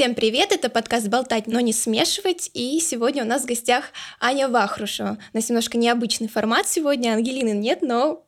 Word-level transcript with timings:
Всем 0.00 0.14
привет, 0.14 0.50
это 0.50 0.70
подкаст 0.70 1.08
«Болтать, 1.08 1.46
но 1.46 1.60
не 1.60 1.74
смешивать», 1.74 2.50
и 2.54 2.80
сегодня 2.80 3.22
у 3.22 3.26
нас 3.26 3.42
в 3.42 3.44
гостях 3.44 3.92
Аня 4.18 4.48
Вахрушева. 4.48 5.18
У 5.34 5.36
нас 5.36 5.50
немножко 5.50 5.76
необычный 5.76 6.26
формат 6.26 6.66
сегодня, 6.66 7.10
Ангелины 7.10 7.50
нет, 7.50 7.82
но 7.82 8.24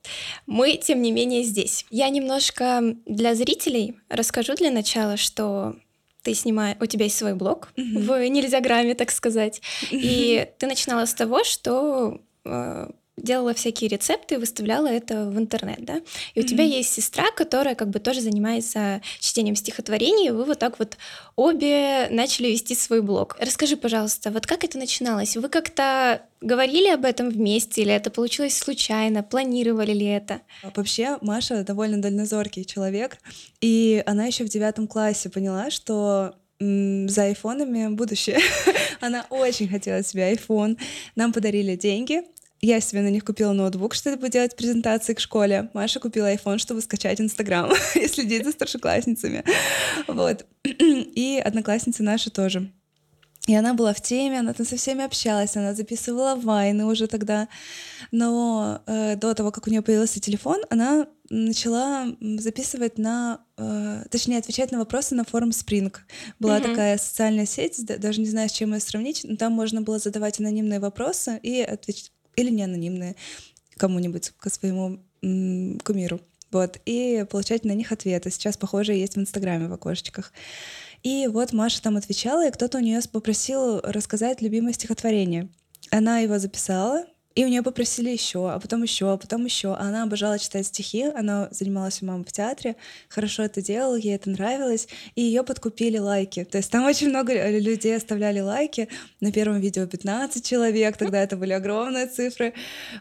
мы, 0.46 0.76
тем 0.76 1.00
не 1.00 1.12
менее, 1.12 1.44
здесь. 1.44 1.86
Я 1.88 2.10
немножко 2.10 2.94
для 3.06 3.34
зрителей 3.34 3.96
расскажу 4.10 4.54
для 4.54 4.70
начала, 4.70 5.16
что 5.16 5.74
ты 6.22 6.34
снимаешь, 6.34 6.76
у 6.78 6.84
тебя 6.84 7.06
есть 7.06 7.16
свой 7.16 7.32
блог 7.34 7.72
mm-hmm. 7.74 8.00
в 8.00 8.28
нельзяграмме, 8.28 8.94
так 8.94 9.10
сказать, 9.10 9.62
и 9.90 10.46
ты 10.58 10.66
начинала 10.66 11.06
с 11.06 11.14
того, 11.14 11.42
что 11.42 12.20
э, 12.44 12.90
делала 13.22 13.54
всякие 13.54 13.88
рецепты 13.88 14.34
и 14.34 14.38
выставляла 14.38 14.86
это 14.86 15.26
в 15.26 15.38
интернет, 15.38 15.84
да? 15.84 15.96
И 15.96 16.00
mm-hmm. 16.00 16.44
у 16.44 16.46
тебя 16.46 16.64
есть 16.64 16.92
сестра, 16.92 17.30
которая 17.30 17.74
как 17.74 17.88
бы 17.90 17.98
тоже 17.98 18.20
занимается 18.20 19.00
чтением 19.20 19.56
стихотворений, 19.56 20.28
и 20.28 20.30
вы 20.30 20.44
вот 20.44 20.58
так 20.58 20.78
вот 20.78 20.96
обе 21.36 22.08
начали 22.10 22.48
вести 22.48 22.74
свой 22.74 23.00
блог. 23.00 23.36
Расскажи, 23.40 23.76
пожалуйста, 23.76 24.30
вот 24.30 24.46
как 24.46 24.64
это 24.64 24.78
начиналось? 24.78 25.36
Вы 25.36 25.48
как-то 25.48 26.22
говорили 26.40 26.88
об 26.88 27.04
этом 27.04 27.30
вместе, 27.30 27.82
или 27.82 27.92
это 27.92 28.10
получилось 28.10 28.56
случайно? 28.56 29.22
Планировали 29.22 29.92
ли 29.92 30.06
это? 30.06 30.40
Вообще, 30.74 31.18
Маша 31.20 31.62
довольно 31.62 32.02
дальнозоркий 32.02 32.64
человек, 32.64 33.18
и 33.60 34.02
она 34.06 34.26
еще 34.26 34.44
в 34.44 34.48
девятом 34.48 34.86
классе 34.86 35.30
поняла, 35.30 35.70
что 35.70 36.34
за 36.60 37.22
айфонами 37.24 37.88
будущее. 37.88 38.38
Она 39.00 39.26
очень 39.30 39.68
хотела 39.68 40.02
себе 40.04 40.26
айфон. 40.26 40.78
Нам 41.16 41.32
подарили 41.32 41.76
деньги, 41.76 42.22
я 42.62 42.80
себе 42.80 43.02
на 43.02 43.08
них 43.08 43.24
купила 43.24 43.52
ноутбук, 43.52 43.94
чтобы 43.94 44.28
делать 44.28 44.56
презентации 44.56 45.14
к 45.14 45.20
школе. 45.20 45.68
Маша 45.74 45.98
купила 45.98 46.32
iPhone, 46.32 46.58
чтобы 46.58 46.80
скачать 46.80 47.20
Инстаграм 47.20 47.70
и 47.96 48.06
следить 48.06 48.44
за 48.44 48.52
старшеклассницами. 48.52 49.44
Вот. 50.06 50.46
И 50.64 51.42
одноклассницы 51.44 52.04
наши 52.04 52.30
тоже. 52.30 52.70
И 53.48 53.54
она 53.56 53.74
была 53.74 53.92
в 53.92 54.00
теме, 54.00 54.38
она 54.38 54.52
там 54.52 54.64
со 54.64 54.76
всеми 54.76 55.04
общалась, 55.04 55.56
она 55.56 55.74
записывала 55.74 56.36
вайны 56.36 56.84
уже 56.84 57.08
тогда. 57.08 57.48
Но 58.12 58.80
э, 58.86 59.16
до 59.16 59.34
того, 59.34 59.50
как 59.50 59.66
у 59.66 59.70
нее 59.70 59.82
появился 59.82 60.20
телефон, 60.20 60.62
она 60.70 61.08
начала 61.28 62.06
записывать 62.20 62.98
на, 62.98 63.44
э, 63.56 64.04
точнее, 64.10 64.38
отвечать 64.38 64.70
на 64.70 64.78
вопросы 64.78 65.16
на 65.16 65.24
форум 65.24 65.50
Spring. 65.50 65.92
Была 66.38 66.58
mm-hmm. 66.58 66.62
такая 66.62 66.98
социальная 66.98 67.46
сеть, 67.46 67.84
даже 67.84 68.20
не 68.20 68.28
знаю, 68.28 68.48
с 68.48 68.52
чем 68.52 68.74
ее 68.74 68.78
сравнить, 68.80 69.22
но 69.24 69.34
там 69.34 69.52
можно 69.52 69.82
было 69.82 69.98
задавать 69.98 70.38
анонимные 70.38 70.78
вопросы 70.78 71.40
и 71.42 71.60
отвечать 71.62 72.12
или 72.36 72.50
не 72.50 72.62
анонимные, 72.62 73.16
кому-нибудь, 73.76 74.30
к 74.38 74.50
своему 74.50 75.00
м- 75.22 75.78
кумиру. 75.80 76.20
Вот, 76.50 76.78
и 76.84 77.24
получать 77.30 77.64
на 77.64 77.72
них 77.72 77.92
ответы. 77.92 78.30
Сейчас, 78.30 78.58
похоже, 78.58 78.92
есть 78.92 79.16
в 79.16 79.20
Инстаграме 79.20 79.68
в 79.68 79.72
окошечках. 79.72 80.32
И 81.02 81.26
вот 81.26 81.52
Маша 81.52 81.82
там 81.82 81.96
отвечала, 81.96 82.46
и 82.46 82.50
кто-то 82.50 82.78
у 82.78 82.80
нее 82.80 83.00
попросил 83.10 83.80
рассказать 83.80 84.42
любимое 84.42 84.74
стихотворение. 84.74 85.48
Она 85.90 86.18
его 86.18 86.38
записала, 86.38 87.06
и 87.34 87.44
у 87.44 87.48
нее 87.48 87.62
попросили 87.62 88.10
еще, 88.10 88.50
а 88.50 88.58
потом 88.58 88.82
еще, 88.82 89.12
а 89.12 89.16
потом 89.16 89.44
еще. 89.44 89.74
А 89.74 89.80
она 89.80 90.02
обожала 90.02 90.38
читать 90.38 90.66
стихи, 90.66 91.04
она 91.04 91.48
занималась 91.50 92.02
у 92.02 92.06
мамы 92.06 92.24
в 92.24 92.32
театре, 92.32 92.76
хорошо 93.08 93.42
это 93.42 93.62
делала, 93.62 93.96
ей 93.96 94.14
это 94.14 94.30
нравилось, 94.30 94.88
и 95.14 95.22
ее 95.22 95.42
подкупили 95.42 95.98
лайки. 95.98 96.44
То 96.44 96.58
есть 96.58 96.70
там 96.70 96.84
очень 96.86 97.08
много 97.08 97.50
людей 97.50 97.96
оставляли 97.96 98.40
лайки. 98.40 98.88
На 99.20 99.32
первом 99.32 99.60
видео 99.60 99.86
15 99.86 100.44
человек, 100.44 100.96
тогда 100.96 101.22
это 101.22 101.36
были 101.36 101.52
огромные 101.52 102.06
цифры, 102.06 102.54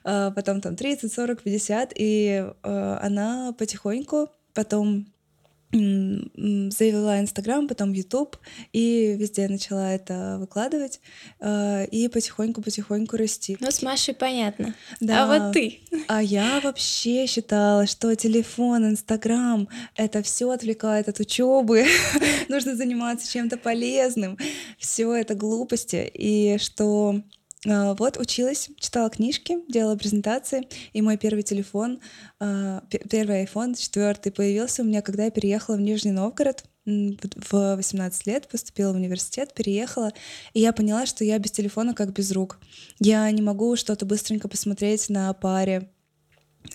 а 0.04 0.32
потом 0.32 0.62
там 0.62 0.76
30, 0.76 1.12
40, 1.12 1.42
50, 1.42 1.94
и 1.96 2.46
э, 2.64 2.98
она 3.02 3.54
потихоньку 3.58 4.30
потом 4.54 5.08
завела 5.72 7.22
Инстаграм, 7.22 7.68
потом 7.68 7.94
Ютуб, 7.94 8.38
и 8.74 9.16
везде 9.18 9.48
начала 9.48 9.94
это 9.94 10.38
выкладывать, 10.40 11.00
э, 11.40 11.86
и 11.86 12.10
потихоньку-потихоньку 12.10 13.16
расти. 13.16 13.58
Ну, 13.60 13.72
с 13.72 13.82
Машей 13.82 14.14
понятно. 14.14 14.76
Да. 15.00 15.24
А 15.24 15.28
вот 15.28 15.54
ты? 15.54 15.80
А 16.08 16.22
я 16.22 16.60
вообще 16.62 17.26
считала, 17.26 17.88
что 17.88 18.14
телефон, 18.16 18.90
Инстаграм— 18.90 19.70
это 19.96 20.22
все 20.24 20.50
отвлекает 20.50 21.08
от 21.08 21.20
учебы, 21.20 21.86
нужно 22.50 22.76
заниматься 22.76 23.32
чем-то 23.32 23.58
полезным, 23.58 24.38
все 24.78 25.14
это 25.14 25.36
глупости, 25.36 26.12
и 26.14 26.58
что 26.60 27.22
вот 27.66 28.18
училась, 28.18 28.70
читала 28.78 29.10
книжки, 29.10 29.60
делала 29.68 29.96
презентации, 29.96 30.68
и 30.94 31.02
мой 31.02 31.18
первый 31.18 31.44
телефон, 31.44 32.00
а, 32.40 32.84
первый 33.10 33.44
iPhone 33.44 33.76
четвертый 33.80 34.32
появился 34.32 34.82
у 34.82 34.86
меня, 34.86 35.04
когда 35.04 35.26
я 35.26 35.32
переехала 35.32 35.76
в 35.76 35.82
Нижний 35.82 36.12
Новгород 36.12 36.64
в 36.86 37.76
18 37.76 38.26
лет, 38.26 38.48
поступила 38.48 38.92
в 38.92 38.96
университет, 38.96 39.54
переехала, 39.54 40.12
и 40.54 40.62
я 40.62 40.74
поняла, 40.74 41.06
что 41.06 41.24
я 41.24 41.38
без 41.38 41.52
телефона 41.52 41.94
как 41.94 42.14
без 42.14 42.32
рук. 42.32 42.60
Я 43.00 43.30
не 43.30 43.44
могу 43.44 43.76
что-то 43.76 44.06
быстренько 44.06 44.48
посмотреть 44.48 45.10
на 45.10 45.32
паре, 45.34 45.92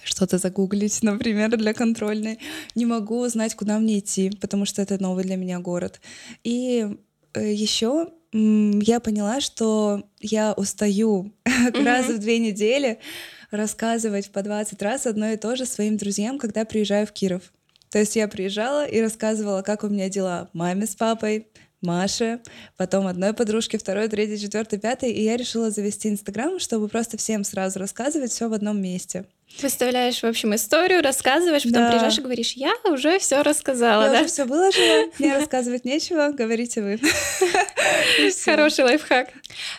что-то 0.05 0.39
загуглить, 0.39 1.03
например, 1.03 1.57
для 1.57 1.75
контрольной. 1.75 2.39
Не 2.75 2.87
могу 2.87 3.21
узнать, 3.21 3.55
куда 3.55 3.79
мне 3.79 3.99
идти, 3.99 4.31
потому 4.41 4.65
что 4.65 4.83
это 4.83 5.03
новый 5.03 5.25
для 5.25 5.37
меня 5.37 5.59
город. 5.59 6.01
И 6.45 6.87
э, 7.35 7.53
еще 7.53 8.11
я 8.33 9.01
поняла, 9.01 9.41
что 9.41 10.05
я 10.21 10.53
устаю 10.53 11.33
mm-hmm. 11.45 11.85
раз 11.85 12.07
в 12.07 12.19
две 12.19 12.39
недели 12.39 12.99
рассказывать 13.51 14.31
по 14.31 14.43
20 14.43 14.81
раз 14.83 15.07
одно 15.07 15.31
и 15.31 15.37
то 15.37 15.57
же 15.57 15.67
своим 15.67 15.97
друзьям, 15.97 16.39
когда 16.39 16.65
приезжаю 16.65 17.07
в 17.07 17.13
Киров. 17.13 17.53
То 17.91 17.99
есть 17.99 18.17
я 18.17 18.29
приезжала 18.29 18.85
и 18.87 19.01
рассказывала, 19.01 19.63
как 19.63 19.85
у 19.85 19.89
меня 19.89 20.09
дела 20.09 20.51
маме 20.53 20.87
с 20.87 20.95
папой, 20.95 21.47
Маше, 21.83 22.41
потом 22.77 23.07
одной 23.07 23.33
подружке, 23.33 23.79
второй, 23.79 24.09
третьей, 24.09 24.39
четвертой, 24.39 24.79
пятой, 24.79 25.13
и 25.13 25.23
я 25.23 25.37
решила 25.37 25.71
завести 25.71 26.09
Инстаграм, 26.09 26.59
чтобы 26.59 26.89
просто 26.89 27.17
всем 27.17 27.45
сразу 27.45 27.79
рассказывать 27.79 28.33
все 28.33 28.49
в 28.49 28.55
одном 28.55 28.81
месте. 28.81 29.27
Выставляешь, 29.63 30.23
в 30.23 30.25
общем, 30.25 30.55
историю, 30.55 31.03
рассказываешь, 31.03 31.63
потом 31.63 31.83
да. 31.83 31.91
приезжаешь 31.91 32.19
и 32.19 32.23
говоришь, 32.23 32.53
я 32.53 32.73
уже 32.85 33.19
все 33.19 33.43
рассказала, 33.43 34.05
я 34.05 34.11
да? 34.11 34.19
уже 34.21 34.27
все 34.29 34.45
выложила, 34.45 35.11
мне 35.19 35.35
рассказывать 35.35 35.85
нечего, 35.85 36.29
говорите 36.29 36.83
вы. 36.83 37.01
Хороший 38.45 38.85
лайфхак. 38.85 39.31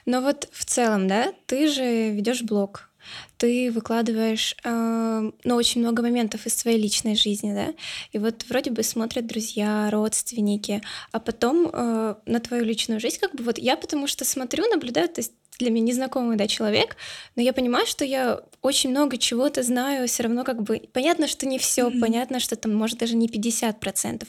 Но 0.06 0.22
вот 0.22 0.50
в 0.52 0.66
целом, 0.66 1.08
да, 1.08 1.34
ты 1.46 1.68
же 1.68 2.10
ведешь 2.10 2.42
блог, 2.42 2.90
ты 3.38 3.72
выкладываешь 3.72 4.56
э, 4.64 5.32
ну, 5.44 5.56
очень 5.56 5.82
много 5.82 6.02
моментов 6.02 6.46
из 6.46 6.56
своей 6.56 6.80
личной 6.80 7.16
жизни, 7.16 7.54
да, 7.54 7.74
и 8.12 8.18
вот 8.18 8.46
вроде 8.50 8.72
бы 8.72 8.84
смотрят 8.84 9.28
друзья, 9.28 9.90
родственники, 9.92 10.82
а 11.12 11.20
потом 11.20 11.70
э, 11.72 12.16
на 12.26 12.40
твою 12.40 12.64
личную 12.64 13.00
жизнь, 13.00 13.20
как 13.20 13.36
бы 13.36 13.44
вот 13.44 13.58
я 13.58 13.78
потому 13.78 14.08
что 14.08 14.26
смотрю, 14.26 14.68
наблюдаю, 14.68 15.08
то 15.08 15.20
есть 15.20 15.34
для 15.60 15.70
меня 15.70 15.88
незнакомый 15.88 16.38
да, 16.38 16.48
человек, 16.48 16.96
но 17.36 17.42
я 17.42 17.54
понимаю, 17.54 17.86
что 17.86 18.06
я 18.06 18.42
очень 18.68 18.92
много 18.92 19.18
чего-то 19.18 19.64
знаю, 19.64 20.08
все 20.08 20.24
равно 20.24 20.44
как 20.44 20.62
бы 20.62 20.82
понятно, 20.94 21.28
что 21.28 21.46
не 21.48 21.58
все, 21.58 21.88
mm-hmm. 21.88 22.00
понятно, 22.00 22.40
что 22.40 22.56
там 22.56 22.74
может 22.76 23.00
даже 23.00 23.16
не 23.16 23.28
50%, 23.28 24.28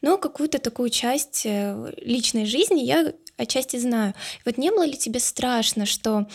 но 0.00 0.18
какую-то 0.18 0.58
такую 0.58 0.90
часть 0.90 1.42
э, 1.44 1.92
личной 1.98 2.46
жизни 2.46 2.80
я 2.80 3.12
отчасти 3.36 3.76
знаю. 3.76 4.14
Вот 4.44 4.58
не 4.58 4.70
было 4.70 4.84
ли 4.84 4.96
тебе 4.96 5.20
страшно, 5.20 5.86
что 5.86 6.26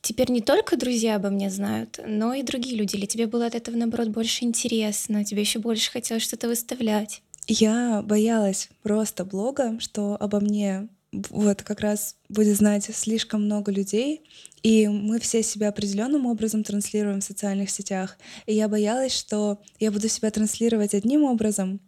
теперь 0.00 0.30
не 0.30 0.40
только 0.40 0.76
друзья 0.76 1.16
обо 1.16 1.30
мне 1.30 1.50
знают, 1.50 2.00
но 2.06 2.34
и 2.34 2.42
другие 2.42 2.76
люди, 2.76 2.96
или 2.96 3.06
тебе 3.06 3.26
было 3.26 3.46
от 3.46 3.54
этого, 3.54 3.76
наоборот, 3.76 4.08
больше 4.08 4.44
интересно, 4.44 5.24
тебе 5.24 5.42
еще 5.42 5.58
больше 5.58 5.90
хотелось 5.90 6.22
что-то 6.22 6.48
выставлять? 6.48 7.22
Я 7.46 8.02
боялась 8.04 8.68
просто 8.82 9.24
блога, 9.24 9.78
что 9.80 10.16
обо 10.20 10.40
мне 10.40 10.88
вот 11.12 11.62
как 11.62 11.80
раз 11.80 12.16
будет 12.28 12.56
знать 12.56 12.88
слишком 12.92 13.44
много 13.44 13.70
людей, 13.70 14.22
и 14.62 14.88
мы 14.88 15.20
все 15.20 15.42
себя 15.42 15.68
определенным 15.68 16.26
образом 16.26 16.64
транслируем 16.64 17.20
в 17.20 17.24
социальных 17.24 17.70
сетях. 17.70 18.16
И 18.46 18.54
я 18.54 18.68
боялась, 18.68 19.12
что 19.14 19.60
я 19.78 19.90
буду 19.90 20.08
себя 20.08 20.30
транслировать 20.30 20.94
одним 20.94 21.24
образом, 21.24 21.80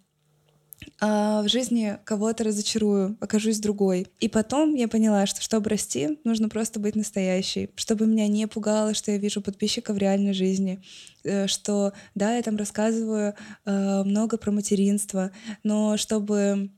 а 1.01 1.43
в 1.43 1.49
жизни 1.49 1.99
кого-то 2.05 2.45
разочарую, 2.45 3.17
окажусь 3.21 3.59
другой. 3.59 4.09
И 4.21 4.29
потом 4.29 4.75
я 4.75 4.89
поняла, 4.89 5.25
что 5.27 5.41
чтобы 5.41 5.71
расти, 5.71 6.19
нужно 6.25 6.49
просто 6.49 6.79
быть 6.79 6.97
настоящей, 6.97 7.71
чтобы 7.77 8.07
меня 8.07 8.29
не 8.29 8.47
пугало, 8.47 8.93
что 8.93 9.11
я 9.11 9.19
вижу 9.19 9.41
подписчика 9.41 9.95
в 9.95 9.99
реальной 9.99 10.35
жизни, 10.35 10.83
э, 11.23 11.47
что 11.47 11.93
да, 12.15 12.37
я 12.37 12.43
там 12.43 12.57
рассказываю 12.57 13.35
э, 13.65 14.03
много 14.05 14.37
про 14.37 14.51
материнство, 14.51 15.31
но 15.63 15.97
чтобы 15.97 16.71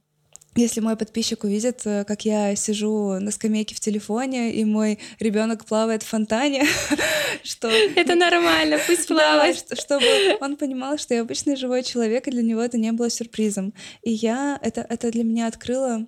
если 0.56 0.80
мой 0.80 0.96
подписчик 0.96 1.44
увидит, 1.44 1.82
э, 1.84 2.04
как 2.04 2.24
я 2.24 2.54
сижу 2.56 3.18
на 3.20 3.30
скамейке 3.30 3.74
в 3.74 3.80
телефоне, 3.80 4.52
и 4.54 4.64
мой 4.64 4.98
ребенок 5.18 5.64
плавает 5.64 6.02
в 6.02 6.06
фонтане, 6.06 6.64
что... 7.42 7.68
Это 7.68 8.14
нормально, 8.14 8.78
пусть 8.86 9.06
плавает. 9.06 9.64
Да, 9.68 9.76
чтобы 9.76 10.06
он 10.40 10.56
понимал, 10.56 10.98
что 10.98 11.14
я 11.14 11.22
обычный 11.22 11.56
живой 11.56 11.82
человек, 11.82 12.26
и 12.26 12.30
для 12.30 12.42
него 12.42 12.60
это 12.60 12.78
не 12.78 12.92
было 12.92 13.10
сюрпризом. 13.10 13.74
И 14.02 14.12
я... 14.12 14.58
Это, 14.62 14.86
это 14.88 15.10
для 15.10 15.24
меня 15.24 15.46
открыло 15.46 16.06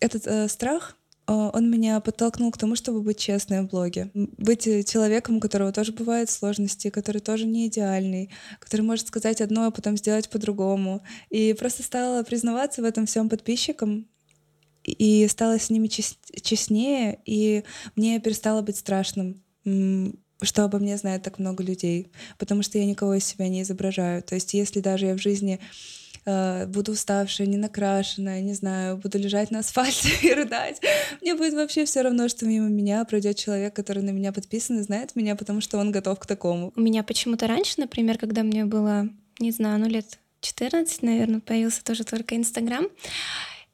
этот 0.00 0.26
э, 0.26 0.48
страх, 0.48 0.96
он 1.26 1.70
меня 1.70 2.00
подтолкнул 2.00 2.50
к 2.50 2.58
тому, 2.58 2.76
чтобы 2.76 3.00
быть 3.00 3.18
честной 3.18 3.62
в 3.62 3.68
блоге. 3.68 4.10
Быть 4.14 4.66
э, 4.66 4.82
человеком, 4.82 5.36
у 5.36 5.40
которого 5.40 5.72
тоже 5.72 5.92
бывают 5.92 6.30
сложности, 6.30 6.90
который 6.90 7.20
тоже 7.20 7.46
не 7.46 7.68
идеальный, 7.68 8.30
который 8.58 8.82
может 8.82 9.08
сказать 9.08 9.40
одно, 9.40 9.66
а 9.66 9.70
потом 9.70 9.96
сделать 9.96 10.28
по-другому. 10.28 11.02
И 11.30 11.54
просто 11.54 11.82
стала 11.82 12.22
признаваться 12.24 12.82
в 12.82 12.84
этом 12.84 13.06
всем 13.06 13.28
подписчикам, 13.28 14.06
и 14.84 15.26
стала 15.28 15.58
с 15.58 15.70
ними 15.70 15.86
чест 15.86 16.18
честнее, 16.42 17.18
и 17.24 17.64
мне 17.96 18.20
перестало 18.20 18.60
быть 18.62 18.76
страшным 18.76 19.42
что 20.42 20.64
обо 20.64 20.78
мне 20.78 20.96
знает 20.98 21.22
так 21.22 21.38
много 21.38 21.62
людей, 21.62 22.10
потому 22.38 22.62
что 22.62 22.76
я 22.76 22.84
никого 22.84 23.14
из 23.14 23.24
себя 23.24 23.48
не 23.48 23.62
изображаю. 23.62 24.22
То 24.22 24.34
есть 24.34 24.52
если 24.52 24.80
даже 24.80 25.06
я 25.06 25.14
в 25.14 25.22
жизни 25.22 25.58
э, 26.24 26.66
буду 26.66 26.92
уставшая, 26.92 27.46
не 27.46 27.56
накрашенная, 27.56 28.40
не 28.40 28.54
знаю, 28.54 28.96
буду 28.96 29.18
лежать 29.18 29.50
на 29.50 29.60
асфальте 29.60 30.10
и 30.22 30.32
рыдать, 30.32 30.80
мне 31.20 31.34
будет 31.34 31.54
вообще 31.54 31.84
все 31.84 32.02
равно, 32.02 32.28
что 32.28 32.46
мимо 32.46 32.68
меня 32.68 33.04
пройдет 33.04 33.36
человек, 33.36 33.74
который 33.74 34.02
на 34.02 34.10
меня 34.10 34.32
подписан 34.32 34.78
и 34.78 34.82
знает 34.82 35.16
меня, 35.16 35.36
потому 35.36 35.60
что 35.60 35.78
он 35.78 35.92
готов 35.92 36.18
к 36.18 36.26
такому. 36.26 36.72
У 36.76 36.80
меня 36.80 37.02
почему-то 37.02 37.46
раньше, 37.46 37.74
например, 37.78 38.18
когда 38.18 38.42
мне 38.42 38.64
было, 38.64 39.08
не 39.38 39.50
знаю, 39.50 39.80
ну 39.80 39.88
лет 39.88 40.18
14, 40.40 41.02
наверное, 41.02 41.40
появился 41.40 41.82
тоже 41.82 42.04
только 42.04 42.36
Инстаграм, 42.36 42.86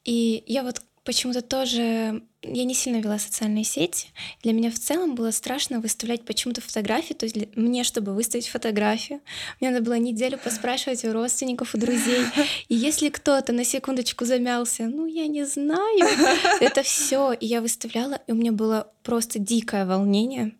и 0.05 0.43
я 0.47 0.63
вот 0.63 0.83
почему-то 1.05 1.43
тоже 1.43 2.23
я 2.43 2.65
не 2.65 2.75
сильно 2.75 3.01
вела 3.01 3.19
социальные 3.19 3.65
сети. 3.65 4.09
Для 4.43 4.53
меня 4.53 4.71
в 4.71 4.79
целом 4.79 5.15
было 5.15 5.31
страшно 5.31 5.81
выставлять 5.81 6.25
почему-то 6.25 6.61
фотографии. 6.61 7.13
То 7.13 7.27
есть 7.27 7.35
для... 7.35 7.49
мне, 7.55 7.85
чтобы 7.85 8.15
выставить 8.15 8.49
фотографию, 8.49 9.21
мне 9.61 9.71
надо 9.71 9.85
было 9.85 9.99
неделю 9.99 10.39
поспрашивать 10.39 11.05
у 11.05 11.13
родственников, 11.13 11.75
у 11.75 11.79
друзей. 11.79 12.25
И 12.69 12.75
если 12.75 13.11
кто-то 13.11 13.53
на 13.53 13.65
секундочку 13.65 14.25
замялся, 14.25 14.87
ну 14.87 15.07
я 15.07 15.27
не 15.27 15.45
знаю, 15.45 16.07
это 16.61 16.83
все. 16.83 17.33
И 17.33 17.47
я 17.47 17.61
выставляла, 17.61 18.21
и 18.27 18.33
у 18.33 18.35
меня 18.35 18.53
было 18.53 18.91
просто 19.03 19.39
дикое 19.39 19.85
волнение. 19.85 20.53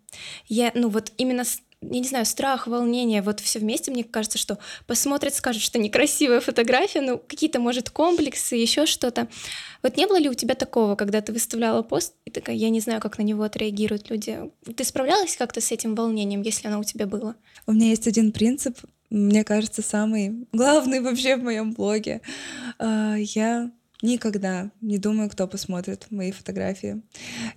Я, 0.47 0.71
ну 0.75 0.89
вот 0.89 1.11
именно 1.17 1.43
я 1.81 1.99
не 1.99 2.07
знаю, 2.07 2.25
страх, 2.25 2.67
волнение, 2.67 3.21
вот 3.21 3.39
все 3.39 3.59
вместе, 3.59 3.91
мне 3.91 4.03
кажется, 4.03 4.37
что 4.37 4.59
посмотрят, 4.85 5.33
скажут, 5.33 5.63
что 5.63 5.79
некрасивая 5.79 6.39
фотография, 6.39 7.01
ну, 7.01 7.17
какие-то, 7.17 7.59
может, 7.59 7.89
комплексы, 7.89 8.55
еще 8.55 8.85
что-то. 8.85 9.27
Вот 9.81 9.97
не 9.97 10.05
было 10.05 10.19
ли 10.19 10.29
у 10.29 10.33
тебя 10.35 10.53
такого, 10.53 10.95
когда 10.95 11.21
ты 11.21 11.33
выставляла 11.33 11.81
пост, 11.81 12.13
и 12.25 12.31
такая, 12.31 12.55
я 12.55 12.69
не 12.69 12.79
знаю, 12.79 13.01
как 13.01 13.17
на 13.17 13.23
него 13.23 13.43
отреагируют 13.43 14.09
люди? 14.11 14.39
Ты 14.75 14.83
справлялась 14.83 15.35
как-то 15.35 15.59
с 15.59 15.71
этим 15.71 15.95
волнением, 15.95 16.43
если 16.43 16.67
оно 16.67 16.79
у 16.79 16.83
тебя 16.83 17.07
было? 17.07 17.35
У 17.65 17.73
меня 17.73 17.87
есть 17.87 18.07
один 18.07 18.31
принцип, 18.31 18.77
мне 19.09 19.43
кажется, 19.43 19.81
самый 19.81 20.47
главный 20.53 21.01
вообще 21.01 21.35
в 21.35 21.43
моем 21.43 21.73
блоге. 21.73 22.21
А, 22.77 23.15
я 23.17 23.71
никогда 24.03 24.69
не 24.81 24.99
думаю, 24.99 25.29
кто 25.29 25.47
посмотрит 25.47 26.07
мои 26.11 26.31
фотографии. 26.31 27.01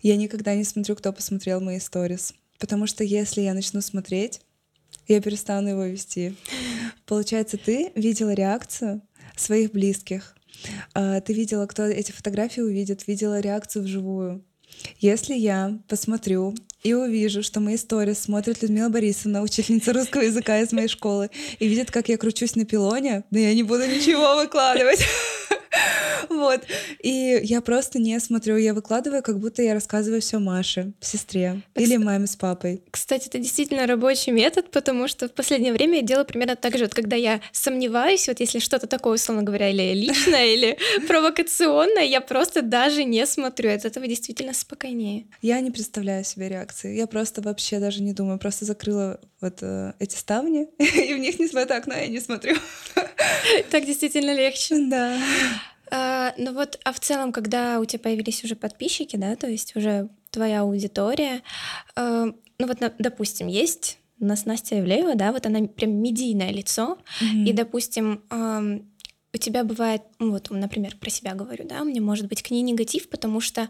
Я 0.02 0.16
никогда 0.16 0.54
не 0.54 0.64
смотрю, 0.64 0.96
кто 0.96 1.12
посмотрел 1.12 1.60
мои 1.60 1.78
сторис. 1.78 2.34
Потому 2.58 2.86
что 2.86 3.04
если 3.04 3.42
я 3.42 3.54
начну 3.54 3.80
смотреть, 3.80 4.40
я 5.08 5.20
перестану 5.20 5.68
его 5.68 5.84
вести. 5.84 6.34
Получается, 7.06 7.58
ты 7.58 7.92
видела 7.94 8.32
реакцию 8.32 9.02
своих 9.36 9.72
близких. 9.72 10.34
А, 10.94 11.20
ты 11.20 11.32
видела, 11.32 11.66
кто 11.66 11.84
эти 11.84 12.12
фотографии 12.12 12.60
увидит, 12.60 13.06
видела 13.06 13.40
реакцию 13.40 13.84
вживую. 13.84 14.44
Если 14.98 15.34
я 15.34 15.78
посмотрю 15.88 16.54
и 16.82 16.94
увижу, 16.94 17.42
что 17.42 17.60
мои 17.60 17.76
истории 17.76 18.14
смотрит 18.14 18.62
Людмила 18.62 18.88
Борисовна, 18.88 19.42
учительница 19.42 19.92
русского 19.92 20.22
языка 20.22 20.60
из 20.60 20.72
моей 20.72 20.88
школы, 20.88 21.30
и 21.58 21.68
видит, 21.68 21.90
как 21.90 22.08
я 22.08 22.18
кручусь 22.18 22.56
на 22.56 22.64
пилоне, 22.64 23.24
да 23.30 23.38
я 23.38 23.54
не 23.54 23.62
буду 23.62 23.86
ничего 23.86 24.36
выкладывать. 24.36 25.00
Вот. 26.28 26.62
И 27.02 27.40
я 27.42 27.60
просто 27.60 27.98
не 27.98 28.18
смотрю, 28.20 28.56
я 28.56 28.74
выкладываю, 28.74 29.22
как 29.22 29.38
будто 29.38 29.62
я 29.62 29.74
рассказываю 29.74 30.20
все 30.20 30.38
Маше, 30.38 30.92
сестре 31.00 31.62
или 31.74 31.96
маме 31.96 32.26
с 32.26 32.36
папой. 32.36 32.82
Кстати, 32.90 33.28
это 33.28 33.38
действительно 33.38 33.86
рабочий 33.86 34.32
метод, 34.32 34.70
потому 34.70 35.08
что 35.08 35.28
в 35.28 35.32
последнее 35.32 35.72
время 35.72 35.96
я 35.96 36.02
делаю 36.02 36.26
примерно 36.26 36.56
так 36.56 36.76
же. 36.76 36.84
Вот 36.84 36.94
когда 36.94 37.16
я 37.16 37.40
сомневаюсь, 37.52 38.28
вот 38.28 38.40
если 38.40 38.58
что-то 38.58 38.86
такое, 38.86 39.14
условно 39.14 39.42
говоря, 39.42 39.70
или 39.70 39.94
личное, 39.94 40.46
или 40.46 40.78
провокационное, 41.06 42.04
я 42.04 42.20
просто 42.20 42.62
даже 42.62 43.04
не 43.04 43.26
смотрю. 43.26 43.70
От 43.70 43.84
этого 43.84 44.06
действительно 44.06 44.54
спокойнее. 44.54 45.26
Я 45.42 45.60
не 45.60 45.70
представляю 45.70 46.24
себе 46.24 46.48
реакции. 46.48 46.96
Я 46.96 47.06
просто 47.06 47.42
вообще 47.42 47.78
даже 47.78 48.02
не 48.02 48.12
думаю. 48.12 48.38
Просто 48.38 48.64
закрыла 48.64 49.20
вот 49.40 49.58
э, 49.62 49.92
эти 49.98 50.16
ставни, 50.16 50.68
и 50.78 51.14
в 51.14 51.18
них 51.18 51.38
не 51.38 51.48
смотрю 51.48 51.76
окно, 51.76 51.94
я 51.94 52.06
не 52.06 52.20
смотрю. 52.20 52.56
Так 53.70 53.84
действительно 53.84 54.34
легче. 54.34 54.76
Да. 54.88 55.18
А, 55.90 56.34
ну 56.38 56.52
вот, 56.52 56.78
а 56.84 56.92
в 56.92 57.00
целом, 57.00 57.32
когда 57.32 57.80
у 57.80 57.84
тебя 57.84 58.00
появились 58.00 58.44
уже 58.44 58.56
подписчики, 58.56 59.16
да, 59.16 59.36
то 59.36 59.46
есть 59.46 59.76
уже 59.76 60.08
твоя 60.30 60.62
аудитория, 60.62 61.42
э, 61.96 62.32
ну 62.58 62.66
вот, 62.66 62.78
допустим, 62.98 63.46
есть 63.46 63.98
у 64.20 64.24
нас 64.24 64.46
Настя 64.46 64.76
Евлеева, 64.76 65.14
да, 65.14 65.32
вот 65.32 65.46
она 65.46 65.66
прям 65.66 65.92
медийное 65.92 66.50
лицо, 66.50 66.98
mm-hmm. 67.20 67.44
и, 67.44 67.52
допустим, 67.52 68.22
э, 68.30 68.80
у 69.34 69.36
тебя 69.36 69.64
бывает, 69.64 70.02
ну 70.18 70.30
вот, 70.30 70.50
например, 70.50 70.96
про 70.96 71.10
себя 71.10 71.34
говорю, 71.34 71.64
да, 71.66 71.84
мне 71.84 72.00
может 72.00 72.28
быть 72.28 72.42
к 72.42 72.50
ней 72.50 72.62
негатив, 72.62 73.08
потому 73.08 73.40
что 73.40 73.68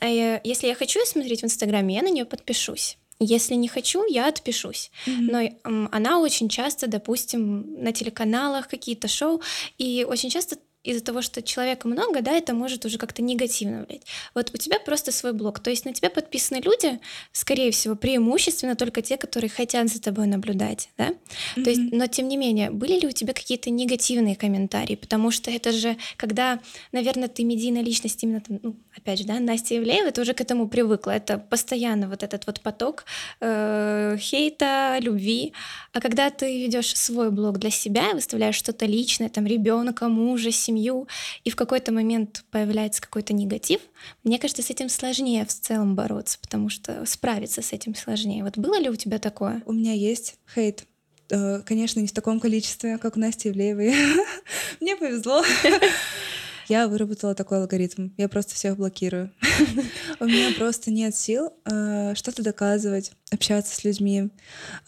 э, 0.00 0.40
если 0.44 0.68
я 0.68 0.74
хочу 0.74 1.00
смотреть 1.04 1.42
в 1.42 1.44
Инстаграме, 1.44 1.96
я 1.96 2.02
на 2.02 2.10
нее 2.10 2.24
подпишусь. 2.24 2.98
Если 3.18 3.54
не 3.54 3.68
хочу, 3.68 4.04
я 4.08 4.28
отпишусь. 4.28 4.90
Mm-hmm. 5.06 5.28
Но 5.30 5.40
э, 5.40 5.88
она 5.92 6.18
очень 6.18 6.48
часто, 6.48 6.86
допустим, 6.86 7.82
на 7.82 7.92
телеканалах 7.92 8.68
какие-то 8.68 9.08
шоу, 9.08 9.42
и 9.78 10.06
очень 10.08 10.30
часто 10.30 10.56
из-за 10.84 11.02
того, 11.02 11.22
что 11.22 11.42
человека 11.42 11.86
много, 11.86 12.22
да, 12.22 12.32
это 12.32 12.54
может 12.54 12.84
уже 12.84 12.98
как-то 12.98 13.22
негативно 13.22 13.84
влиять. 13.84 14.02
Вот 14.34 14.50
у 14.52 14.56
тебя 14.56 14.80
просто 14.80 15.12
свой 15.12 15.32
блог, 15.32 15.60
то 15.60 15.70
есть 15.70 15.84
на 15.84 15.92
тебя 15.92 16.10
подписаны 16.10 16.60
люди, 16.60 16.98
скорее 17.30 17.70
всего, 17.70 17.94
преимущественно 17.94 18.74
только 18.74 19.00
те, 19.00 19.16
которые 19.16 19.48
хотят 19.48 19.88
за 19.88 20.00
тобой 20.00 20.26
наблюдать, 20.26 20.88
да. 20.98 21.10
Mm-hmm. 21.10 21.64
То 21.64 21.70
есть, 21.70 21.82
но 21.92 22.06
тем 22.08 22.28
не 22.28 22.36
менее, 22.36 22.70
были 22.70 22.98
ли 22.98 23.06
у 23.06 23.12
тебя 23.12 23.32
какие-то 23.32 23.70
негативные 23.70 24.34
комментарии, 24.34 24.96
потому 24.96 25.30
что 25.30 25.50
это 25.50 25.70
же, 25.70 25.96
когда, 26.16 26.58
наверное, 26.90 27.28
ты 27.28 27.44
медийная 27.44 27.82
личность 27.82 28.22
именно 28.24 28.40
там, 28.40 28.58
ну, 28.62 28.76
опять 28.96 29.20
же, 29.20 29.24
да, 29.24 29.38
Настя 29.38 29.76
Евлеева, 29.76 30.10
ты 30.10 30.20
уже 30.20 30.34
к 30.34 30.40
этому 30.40 30.68
привыкла, 30.68 31.12
это 31.12 31.38
постоянно 31.38 32.08
вот 32.08 32.24
этот 32.24 32.46
вот 32.46 32.60
поток 32.60 33.04
э, 33.40 34.16
хейта, 34.18 34.98
любви, 35.00 35.52
а 35.92 36.00
когда 36.00 36.30
ты 36.30 36.64
ведешь 36.64 36.96
свой 36.96 37.30
блог 37.30 37.58
для 37.58 37.70
себя, 37.70 38.14
выставляешь 38.14 38.56
что-то 38.56 38.84
личное, 38.86 39.28
там 39.28 39.46
ребенка, 39.46 40.08
мужа, 40.08 40.50
семью 40.50 40.71
семью, 40.72 41.06
и 41.44 41.50
в 41.50 41.56
какой-то 41.56 41.92
момент 41.92 42.44
появляется 42.50 43.02
какой-то 43.02 43.32
негатив, 43.34 43.80
мне 44.24 44.38
кажется, 44.38 44.62
с 44.62 44.70
этим 44.70 44.88
сложнее 44.88 45.44
в 45.44 45.48
целом 45.48 45.94
бороться, 45.94 46.38
потому 46.40 46.68
что 46.68 47.04
справиться 47.06 47.62
с 47.62 47.72
этим 47.72 47.94
сложнее. 47.94 48.42
Вот 48.42 48.56
было 48.58 48.78
ли 48.78 48.88
у 48.88 48.96
тебя 48.96 49.18
такое? 49.18 49.62
У 49.66 49.72
меня 49.72 49.92
есть 49.92 50.36
хейт. 50.54 50.86
Э, 51.30 51.60
конечно, 51.64 52.00
не 52.00 52.06
в 52.06 52.12
таком 52.12 52.40
количестве, 52.40 52.98
как 52.98 53.16
у 53.16 53.20
Насти 53.20 53.48
Ивлеевой. 53.48 53.94
Мне 54.80 54.96
повезло. 54.96 55.42
Я 56.68 56.88
выработала 56.88 57.34
такой 57.34 57.58
алгоритм. 57.58 58.10
Я 58.16 58.28
просто 58.28 58.54
всех 58.54 58.76
блокирую. 58.76 59.30
У 60.20 60.24
меня 60.24 60.54
просто 60.56 60.90
нет 60.90 61.14
сил 61.14 61.52
э, 61.64 62.14
что-то 62.14 62.42
доказывать, 62.42 63.12
общаться 63.30 63.74
с 63.74 63.84
людьми. 63.84 64.30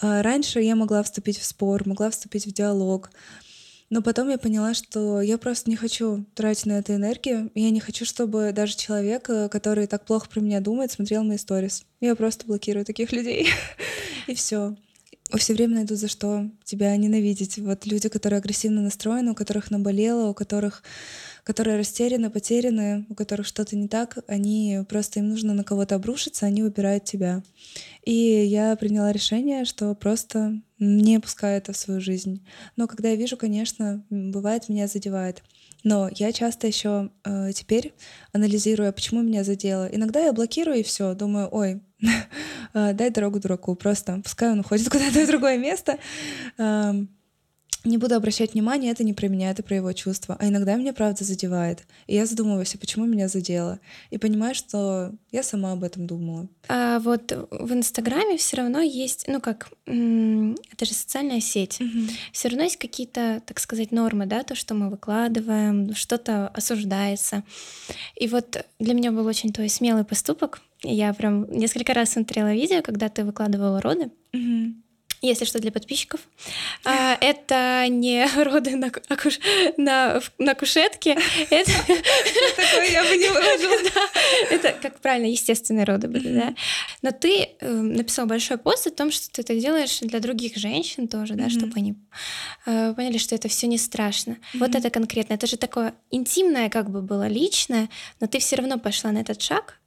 Э, 0.01 0.23
раньше 0.23 0.61
я 0.61 0.77
могла 0.77 1.03
вступить 1.03 1.39
в 1.39 1.45
спор, 1.45 1.87
могла 1.87 2.11
вступить 2.11 2.47
в 2.47 2.53
диалог, 2.53 3.11
но 3.91 4.03
потом 4.03 4.29
я 4.31 4.39
поняла, 4.39 4.75
что 4.75 5.21
я 5.21 5.39
просто 5.39 5.71
не 5.71 5.77
хочу 5.77 6.25
тратить 6.35 6.67
на 6.67 6.79
это 6.79 6.95
энергию. 6.95 7.51
Я 7.55 7.71
не 7.71 7.81
хочу, 7.81 8.05
чтобы 8.05 8.53
даже 8.53 8.77
человек, 8.77 9.29
э, 9.29 9.49
который 9.49 9.87
так 9.87 10.05
плохо 10.05 10.29
про 10.29 10.41
меня 10.41 10.61
думает, 10.61 10.91
смотрел 10.91 11.23
мои 11.23 11.37
сторис. 11.37 11.85
Я 12.01 12.15
просто 12.17 12.47
блокирую 12.47 12.85
таких 12.85 13.13
людей. 13.13 13.49
И 14.27 14.35
все. 14.35 14.77
Все 15.37 15.55
время 15.55 15.77
найдут 15.77 15.99
за 15.99 16.09
что 16.09 16.51
тебя 16.65 16.97
ненавидеть. 16.97 17.59
Вот 17.59 17.87
люди, 17.87 18.09
которые 18.09 18.39
агрессивно 18.39 18.83
настроены, 18.83 19.33
у 19.33 19.35
которых 19.35 19.71
наболело, 19.71 20.29
у 20.29 20.35
которых 20.35 20.83
которые 21.45 21.77
растеряны, 21.77 22.31
потеряны, 22.31 23.05
у 23.11 23.15
которых 23.15 23.47
что-то 23.47 23.77
не 23.77 23.87
так, 23.87 24.19
они 24.27 24.81
просто 24.89 25.21
им 25.21 25.29
нужно 25.29 25.53
на 25.53 25.63
кого-то 25.63 25.95
обрушиться, 25.95 26.47
они 26.47 26.63
выбирают 26.63 27.05
тебя. 27.05 27.43
И 28.03 28.13
я 28.13 28.75
приняла 28.77 29.13
решение, 29.13 29.67
что 29.67 29.95
просто 29.95 30.61
не 30.85 31.19
пускаю 31.19 31.59
это 31.59 31.73
в 31.73 31.77
свою 31.77 32.01
жизнь. 32.01 32.47
Но 32.77 32.87
когда 32.87 33.09
я 33.09 33.17
вижу, 33.17 33.37
конечно, 33.37 34.05
бывает, 34.11 34.69
меня 34.69 34.87
задевает. 34.87 35.43
Но 35.83 36.09
я 36.15 36.33
часто 36.33 36.67
еще 36.67 37.11
э, 37.25 37.51
теперь 37.55 37.93
анализирую, 38.33 38.89
а 38.89 38.93
почему 38.93 39.23
меня 39.23 39.45
задело. 39.45 39.87
Иногда 39.87 40.21
я 40.21 40.33
блокирую 40.33 40.79
и 40.79 40.83
все, 40.83 41.15
думаю, 41.15 41.49
ой, 41.51 41.81
э, 42.75 42.93
дай 42.95 43.11
дорогу 43.11 43.41
дураку, 43.41 43.75
просто 43.75 44.21
пускай 44.23 44.51
он 44.51 44.61
уходит 44.61 44.89
куда-то 44.91 45.25
в 45.25 45.27
другое 45.27 45.59
место 45.59 45.99
не 47.85 47.99
буду 47.99 48.15
обращать 48.15 48.55
внимания, 48.55 48.91
это 48.91 49.05
не 49.05 49.13
про 49.13 49.29
меня, 49.29 49.51
это 49.51 49.63
про 49.63 49.77
его 49.77 49.93
чувства. 49.93 50.37
А 50.39 50.49
иногда 50.49 50.75
меня 50.77 50.93
правда 50.93 51.25
задевает. 51.25 51.85
И 52.07 52.15
я 52.15 52.27
задумываюсь, 52.27 52.75
а 52.75 52.79
почему 52.79 53.05
меня 53.05 53.29
задело? 53.29 53.79
И 54.11 54.19
понимаю, 54.19 54.55
что 54.55 55.13
я 55.31 55.43
сама 55.43 55.73
об 55.73 55.85
этом 55.85 56.07
думала. 56.07 56.49
А 56.69 56.99
вот 57.01 57.33
в 57.51 57.73
Инстаграме 57.73 58.37
все 58.37 58.57
равно 58.57 58.81
есть, 58.81 59.27
ну 59.29 59.41
как, 59.41 59.71
это 59.87 60.85
же 60.85 60.95
социальная 60.95 61.41
сеть. 61.41 61.81
Угу. 61.81 62.13
Все 62.33 62.49
равно 62.49 62.65
есть 62.65 62.79
какие-то, 62.79 63.43
так 63.45 63.61
сказать, 63.61 63.93
нормы, 63.93 64.27
да, 64.27 64.43
то, 64.43 64.55
что 64.55 64.75
мы 64.75 64.89
выкладываем, 64.89 65.95
что-то 65.95 66.49
осуждается. 66.49 67.43
И 68.17 68.29
вот 68.29 68.65
для 68.79 68.95
меня 68.95 69.13
был 69.13 69.27
очень 69.27 69.53
твой 69.53 69.69
смелый 69.69 70.05
поступок. 70.05 70.63
Я 70.83 71.13
прям 71.15 71.51
несколько 71.51 71.95
раз 71.95 72.11
смотрела 72.11 72.53
видео, 72.53 72.83
когда 72.83 73.09
ты 73.09 73.25
выкладывала 73.25 73.81
роды. 73.81 74.11
Угу. 74.33 74.75
Если 75.27 75.45
что, 75.45 75.59
для 75.59 75.73
подписчиков. 75.73 76.21
А, 76.85 77.17
это 77.21 77.87
не 77.89 78.27
роды 78.43 78.77
на, 78.77 78.91
акуш... 79.09 79.39
на, 79.77 80.21
на 80.39 80.55
кушетке. 80.55 81.17
Это... 81.51 81.71
Такое 82.57 82.91
я 82.91 83.03
бы 83.03 83.17
не 83.17 83.29
выложила. 83.29 83.75
Это, 84.51 84.73
как 84.81 85.01
правильно, 85.01 85.27
естественные 85.27 85.85
роды 85.85 86.09
были, 86.09 86.29
да. 86.29 86.55
Но 87.03 87.11
ты 87.11 87.49
эм, 87.61 87.95
написал 87.95 88.27
большой 88.27 88.59
пост 88.59 88.87
о 88.87 88.91
том, 88.91 89.11
что 89.11 89.31
ты 89.31 89.43
это 89.43 89.55
делаешь 89.59 89.99
для 90.01 90.21
других 90.21 90.57
женщин 90.57 91.09
тоже, 91.09 91.35
да, 91.35 91.51
чтобы 91.51 91.73
они 91.77 91.95
э, 92.67 92.95
поняли, 92.95 93.19
что 93.19 93.35
это 93.35 93.49
все 93.49 93.67
не 93.67 93.79
страшно. 93.79 94.37
Вот 94.55 94.75
это 94.75 94.91
конкретно. 94.91 95.35
Это 95.35 95.47
же 95.47 95.57
такое 95.57 95.95
интимное, 96.11 96.69
как 96.69 96.91
бы 96.91 97.03
было 97.03 97.29
личное, 97.29 97.89
но 98.21 98.27
ты 98.27 98.39
все 98.39 98.57
равно 98.57 98.79
пошла 98.79 99.13
на 99.13 99.19
этот 99.19 99.41
шаг 99.43 99.81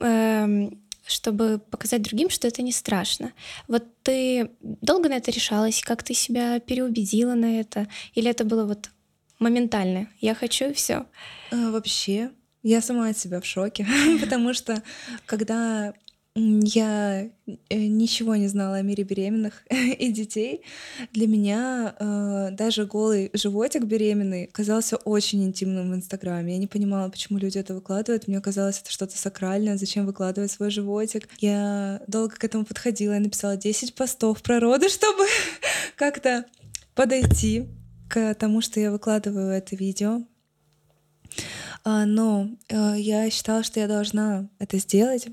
эм, 0.00 0.82
чтобы 1.08 1.58
показать 1.58 2.02
другим, 2.02 2.30
что 2.30 2.46
это 2.46 2.62
не 2.62 2.72
страшно. 2.72 3.32
Вот 3.66 3.84
ты 4.02 4.50
долго 4.60 5.08
на 5.08 5.14
это 5.14 5.30
решалась, 5.30 5.82
как 5.82 6.02
ты 6.02 6.14
себя 6.14 6.60
переубедила 6.60 7.34
на 7.34 7.60
это, 7.60 7.88
или 8.14 8.30
это 8.30 8.44
было 8.44 8.64
вот 8.66 8.90
моментально? 9.38 10.08
Я 10.20 10.34
хочу 10.34 10.66
и 10.66 10.72
все. 10.74 11.06
А, 11.50 11.70
вообще, 11.70 12.30
я 12.62 12.82
сама 12.82 13.08
от 13.08 13.18
себя 13.18 13.40
в 13.40 13.46
шоке, 13.46 13.86
потому 14.20 14.52
что 14.52 14.82
когда 15.24 15.94
я 16.38 17.28
э, 17.46 17.76
ничего 17.76 18.36
не 18.36 18.48
знала 18.48 18.76
о 18.76 18.82
мире 18.82 19.04
беременных 19.04 19.64
и 19.70 20.12
детей. 20.12 20.62
Для 21.12 21.26
меня 21.26 21.94
э, 21.98 22.50
даже 22.52 22.86
голый 22.86 23.30
животик 23.32 23.84
беременный 23.84 24.46
казался 24.46 24.96
очень 24.96 25.44
интимным 25.44 25.90
в 25.90 25.94
Инстаграме. 25.94 26.52
Я 26.52 26.58
не 26.58 26.66
понимала, 26.66 27.08
почему 27.08 27.38
люди 27.38 27.58
это 27.58 27.74
выкладывают. 27.74 28.28
Мне 28.28 28.40
казалось, 28.40 28.80
это 28.80 28.90
что-то 28.92 29.18
сакральное. 29.18 29.76
Зачем 29.76 30.06
выкладывать 30.06 30.50
свой 30.50 30.70
животик? 30.70 31.28
Я 31.38 32.02
долго 32.06 32.36
к 32.36 32.44
этому 32.44 32.64
подходила. 32.64 33.14
Я 33.14 33.20
написала 33.20 33.56
10 33.56 33.94
постов 33.94 34.42
про 34.42 34.60
роды, 34.60 34.88
чтобы 34.90 35.24
как-то 35.96 36.44
подойти 36.94 37.66
к 38.08 38.34
тому, 38.34 38.60
что 38.60 38.80
я 38.80 38.90
выкладываю 38.90 39.50
это 39.50 39.76
видео. 39.76 40.22
А, 41.84 42.06
но 42.06 42.48
э, 42.68 42.94
я 42.98 43.30
считала, 43.30 43.62
что 43.62 43.80
я 43.80 43.88
должна 43.88 44.48
это 44.58 44.78
сделать, 44.78 45.28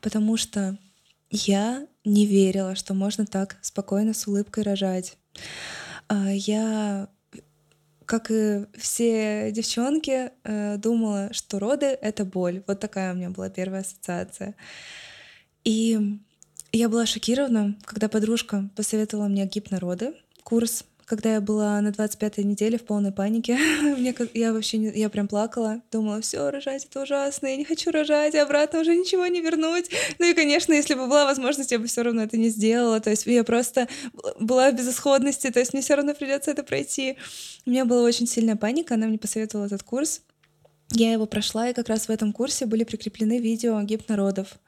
потому 0.00 0.36
что 0.36 0.78
я 1.30 1.86
не 2.04 2.26
верила, 2.26 2.74
что 2.74 2.94
можно 2.94 3.26
так 3.26 3.58
спокойно 3.62 4.14
с 4.14 4.26
улыбкой 4.26 4.64
рожать. 4.64 5.16
А, 6.08 6.30
я, 6.32 7.08
как 8.06 8.30
и 8.30 8.66
все 8.76 9.52
девчонки, 9.52 10.30
э, 10.44 10.76
думала, 10.78 11.32
что 11.32 11.58
роды— 11.58 11.86
это 12.02 12.24
боль. 12.24 12.62
Вот 12.66 12.80
такая 12.80 13.12
у 13.12 13.16
меня 13.16 13.30
была 13.30 13.48
первая 13.48 13.82
ассоциация. 13.82 14.54
И 15.64 16.18
я 16.72 16.88
была 16.88 17.06
шокирована, 17.06 17.76
когда 17.84 18.08
подружка 18.08 18.70
посоветовала 18.76 19.28
мне 19.28 19.46
гипнороды, 19.46 20.14
курс 20.42 20.84
когда 21.10 21.32
я 21.32 21.40
была 21.40 21.80
на 21.80 21.88
25-й 21.88 22.44
неделе 22.44 22.78
в 22.78 22.84
полной 22.84 23.10
панике, 23.10 23.58
мне, 23.82 24.14
я 24.32 24.52
вообще 24.52 24.78
не, 24.78 24.92
я 24.96 25.10
прям 25.10 25.26
плакала, 25.26 25.82
думала, 25.90 26.20
все, 26.20 26.50
рожать 26.50 26.84
это 26.84 27.02
ужасно, 27.02 27.48
я 27.48 27.56
не 27.56 27.64
хочу 27.64 27.90
рожать, 27.90 28.36
обратно 28.36 28.78
уже 28.78 28.94
ничего 28.94 29.26
не 29.26 29.40
вернуть. 29.40 29.90
Ну 30.20 30.26
и, 30.30 30.34
конечно, 30.34 30.72
если 30.72 30.94
бы 30.94 31.08
была 31.08 31.24
возможность, 31.24 31.72
я 31.72 31.80
бы 31.80 31.88
все 31.88 32.02
равно 32.02 32.22
это 32.22 32.36
не 32.36 32.48
сделала. 32.48 33.00
То 33.00 33.10
есть 33.10 33.26
я 33.26 33.42
просто 33.42 33.88
была 34.38 34.70
в 34.70 34.76
безысходности, 34.76 35.50
то 35.50 35.58
есть 35.58 35.72
мне 35.72 35.82
все 35.82 35.96
равно 35.96 36.14
придется 36.14 36.52
это 36.52 36.62
пройти. 36.62 37.16
У 37.66 37.70
меня 37.70 37.84
была 37.84 38.02
очень 38.02 38.28
сильная 38.28 38.54
паника, 38.54 38.94
она 38.94 39.08
мне 39.08 39.18
посоветовала 39.18 39.66
этот 39.66 39.82
курс. 39.82 40.22
Я 40.92 41.12
его 41.12 41.26
прошла, 41.26 41.68
и 41.68 41.72
как 41.72 41.88
раз 41.88 42.08
в 42.08 42.10
этом 42.10 42.32
курсе 42.32 42.66
были 42.66 42.82
прикреплены 42.82 43.38
видео 43.38 43.80
гипнородов. 43.82 44.58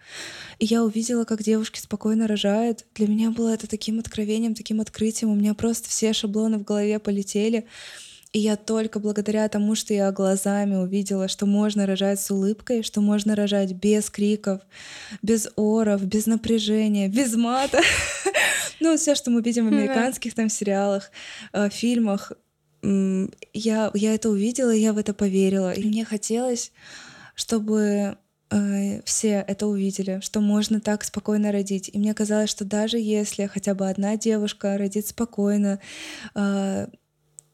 И 0.60 0.66
я 0.66 0.84
увидела, 0.84 1.24
как 1.24 1.42
девушки 1.42 1.80
спокойно 1.80 2.28
рожают. 2.28 2.84
Для 2.94 3.08
меня 3.08 3.32
было 3.32 3.52
это 3.52 3.66
таким 3.66 3.98
откровением, 3.98 4.54
таким 4.54 4.80
открытием. 4.80 5.32
У 5.32 5.34
меня 5.34 5.54
просто 5.54 5.88
все 5.88 6.12
шаблоны 6.12 6.58
в 6.58 6.64
голове 6.64 7.00
полетели. 7.00 7.66
И 8.32 8.38
я 8.38 8.56
только 8.56 8.98
благодаря 8.98 9.46
тому, 9.48 9.74
что 9.74 9.92
я 9.92 10.10
глазами 10.10 10.76
увидела, 10.76 11.28
что 11.28 11.44
можно 11.44 11.86
рожать 11.86 12.18
с 12.18 12.30
улыбкой, 12.30 12.82
что 12.82 13.02
можно 13.02 13.36
рожать 13.36 13.72
без 13.72 14.08
криков, 14.08 14.62
без 15.20 15.50
оров, 15.56 16.02
без 16.04 16.26
напряжения, 16.26 17.08
без 17.08 17.34
мата. 17.34 17.80
Ну, 18.80 18.96
все, 18.96 19.14
что 19.14 19.30
мы 19.30 19.42
видим 19.42 19.66
в 19.66 19.72
американских 19.72 20.34
там 20.34 20.48
сериалах, 20.48 21.12
э, 21.52 21.68
фильмах, 21.70 22.32
я, 22.82 23.90
я 23.94 24.14
это 24.14 24.28
увидела, 24.28 24.70
я 24.70 24.92
в 24.92 24.98
это 24.98 25.14
поверила. 25.14 25.72
И 25.72 25.84
мне 25.84 26.04
хотелось, 26.04 26.72
чтобы 27.34 28.16
э, 28.50 29.02
все 29.04 29.44
это 29.46 29.66
увидели, 29.66 30.20
что 30.20 30.40
можно 30.40 30.80
так 30.80 31.04
спокойно 31.04 31.52
родить. 31.52 31.90
И 31.92 31.98
мне 31.98 32.14
казалось, 32.14 32.50
что 32.50 32.64
даже 32.64 32.98
если 32.98 33.46
хотя 33.46 33.74
бы 33.74 33.88
одна 33.88 34.16
девушка 34.16 34.76
родит 34.76 35.06
спокойно, 35.06 35.78
э, 36.34 36.86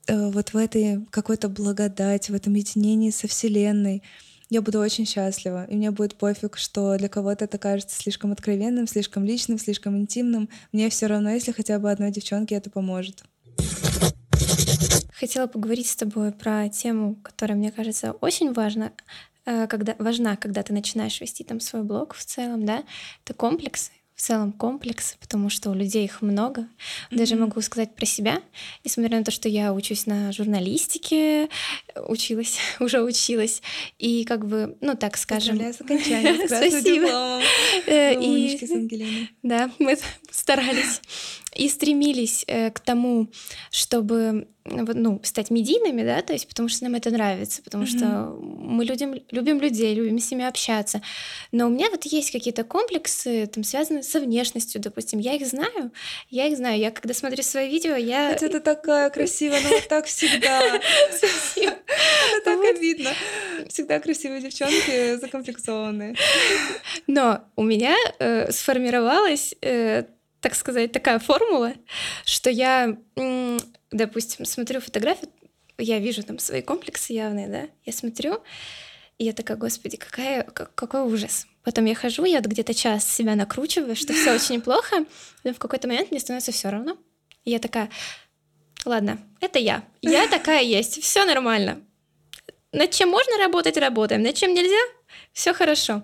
э, 0.07 0.31
вот 0.31 0.53
в 0.53 0.57
этой 0.57 1.05
какой-то 1.11 1.49
благодать, 1.49 2.31
в 2.31 2.35
этом 2.35 2.55
единении 2.55 3.11
со 3.11 3.29
Вселенной, 3.29 4.03
я 4.51 4.63
буду 4.63 4.81
очень 4.81 5.05
счастлива. 5.05 5.67
И 5.67 5.77
мне 5.77 5.91
будет 5.91 6.15
пофиг, 6.15 6.57
что 6.57 6.97
для 6.97 7.11
кого-то 7.11 7.45
это 7.45 7.59
кажется 7.59 8.01
слишком 8.01 8.33
откровенным, 8.33 8.87
слишком 8.87 9.27
личным, 9.27 9.59
слишком 9.59 9.99
интимным. 9.99 10.49
Мне 10.73 10.89
все 10.89 11.07
равно, 11.07 11.31
если 11.31 11.53
хотя 11.53 11.79
бы 11.79 11.91
одной 11.91 12.11
девчонке 12.13 12.55
это 12.55 12.71
поможет. 12.71 13.25
Хотела 15.19 15.49
поговорить 15.49 15.89
с 15.89 15.97
тобой 15.97 16.31
про 16.31 16.69
тему, 16.69 17.17
которая, 17.23 17.59
мне 17.59 17.73
кажется, 17.73 18.13
очень 18.21 18.53
важна, 18.53 18.93
э, 19.47 19.67
когда, 19.67 19.97
важна, 19.99 20.37
когда 20.37 20.63
ты 20.63 20.73
начинаешь 20.73 21.21
вести 21.21 21.43
там 21.43 21.59
свой 21.59 21.83
блог 21.83 22.15
в 22.15 22.25
целом, 22.25 22.65
да, 22.65 22.85
это 23.25 23.35
комплексы, 23.35 23.91
в 24.15 24.23
целом 24.23 24.53
комплексы, 24.53 25.17
потому 25.21 25.49
что 25.49 25.71
у 25.71 25.75
людей 25.75 26.05
их 26.05 26.23
много. 26.23 26.63
Mm-hmm. 26.63 27.17
Даже 27.17 27.37
могу 27.37 27.61
сказать 27.63 27.95
про 27.95 28.05
себя, 28.07 28.43
несмотря 28.85 29.19
на 29.19 29.25
то, 29.25 29.31
что 29.31 29.49
я 29.49 29.73
учусь 29.73 30.07
на 30.07 30.31
журналистике, 30.33 31.49
училась, 32.07 32.59
уже 32.81 33.03
училась, 33.03 33.63
и 33.99 34.25
как 34.25 34.47
бы, 34.47 34.77
ну 34.81 34.97
так 34.97 35.17
скажем... 35.17 35.61
С 35.61 35.77
Спасибо. 36.47 37.41
Э, 37.87 38.15
и... 38.21 38.59
с 38.59 38.71
Ангелиной. 38.71 39.31
Да, 39.43 39.71
мы 39.79 39.97
старались 40.31 41.01
и 41.59 41.69
стремились 41.69 42.45
э, 42.47 42.71
к 42.71 42.81
тому, 42.81 43.29
чтобы 43.71 44.47
ну, 44.71 45.21
стать 45.25 45.51
медийными, 45.51 46.03
да, 46.03 46.23
то 46.23 46.33
есть 46.33 46.47
потому 46.49 46.69
что 46.69 46.85
нам 46.85 46.95
это 46.95 47.11
нравится, 47.11 47.63
потому 47.63 47.85
mm-hmm. 47.85 47.99
что 47.99 48.07
мы 48.41 48.85
людям, 48.85 49.15
любим 49.31 49.61
людей, 49.61 49.95
любим 49.95 50.19
с 50.19 50.31
ними 50.31 50.45
общаться. 50.45 51.03
Но 51.53 51.67
у 51.67 51.71
меня 51.71 51.91
вот 51.91 52.05
есть 52.05 52.31
какие-то 52.31 52.65
комплексы, 52.65 53.47
там, 53.47 53.65
связанные 53.65 54.03
со 54.03 54.21
внешностью, 54.21 54.81
допустим. 54.81 55.19
Я 55.19 55.35
их 55.35 55.47
знаю, 55.47 55.91
я 56.31 56.47
их 56.47 56.57
знаю. 56.57 56.79
Я 56.79 56.91
когда 56.91 57.15
смотрю 57.15 57.43
свои 57.43 57.69
видео, 57.69 57.97
я... 57.97 58.33
Хотя 58.33 58.49
ты 58.49 58.61
такая 58.61 59.11
красивая, 59.11 59.61
но 59.63 59.69
вот 59.71 59.89
так 59.89 60.07
всегда. 60.07 60.61
Спасибо. 61.17 61.73
Это 61.73 62.45
так 62.45 62.77
обидно. 62.77 63.11
Всегда 63.69 64.01
красивые 64.01 64.43
девчонки 64.43 65.17
закомплексованные. 65.17 66.15
Но 67.07 67.45
у 67.57 67.63
меня 67.63 67.97
э, 68.19 68.51
сформировалась 68.53 69.55
э, 69.63 70.05
так 70.49 70.57
сказать, 70.57 70.93
такая 70.93 71.19
формула, 71.19 71.75
что 72.25 72.49
я, 72.49 72.97
допустим, 73.91 74.47
смотрю 74.47 74.81
фотографию, 74.81 75.29
я 75.77 75.99
вижу 75.99 76.23
там 76.23 76.39
свои 76.39 76.63
комплексы 76.63 77.13
явные, 77.13 77.49
да, 77.49 77.67
я 77.85 77.93
смотрю, 77.93 78.39
и 79.19 79.27
я 79.27 79.35
такая, 79.35 79.59
господи, 79.59 79.99
какая, 79.99 80.45
какой 80.45 81.03
ужас. 81.03 81.47
Потом 81.65 81.85
я 81.85 81.95
хожу, 81.95 82.25
я 82.25 82.41
где-то 82.41 82.73
час 82.73 83.07
себя 83.07 83.35
накручиваю, 83.35 83.95
что 83.95 84.15
все 84.15 84.35
очень 84.35 84.63
плохо, 84.63 85.05
но 85.45 85.53
в 85.53 85.59
какой-то 85.59 85.87
момент 85.87 86.11
мне 86.11 86.19
становится 86.19 86.51
все 86.51 86.71
равно. 86.71 86.97
И 87.45 87.51
я 87.51 87.59
такая, 87.59 87.91
ладно, 88.87 89.19
это 89.43 89.59
я, 89.59 89.85
я 90.01 90.29
такая 90.31 90.63
есть, 90.63 91.03
все 91.03 91.27
нормально. 91.27 91.83
Над 92.73 92.91
чем 92.91 93.11
можно 93.11 93.37
работать, 93.37 93.77
работаем, 93.77 94.23
над 94.23 94.35
чем 94.35 94.55
нельзя, 94.55 94.81
все 95.35 95.53
хорошо. 95.53 96.03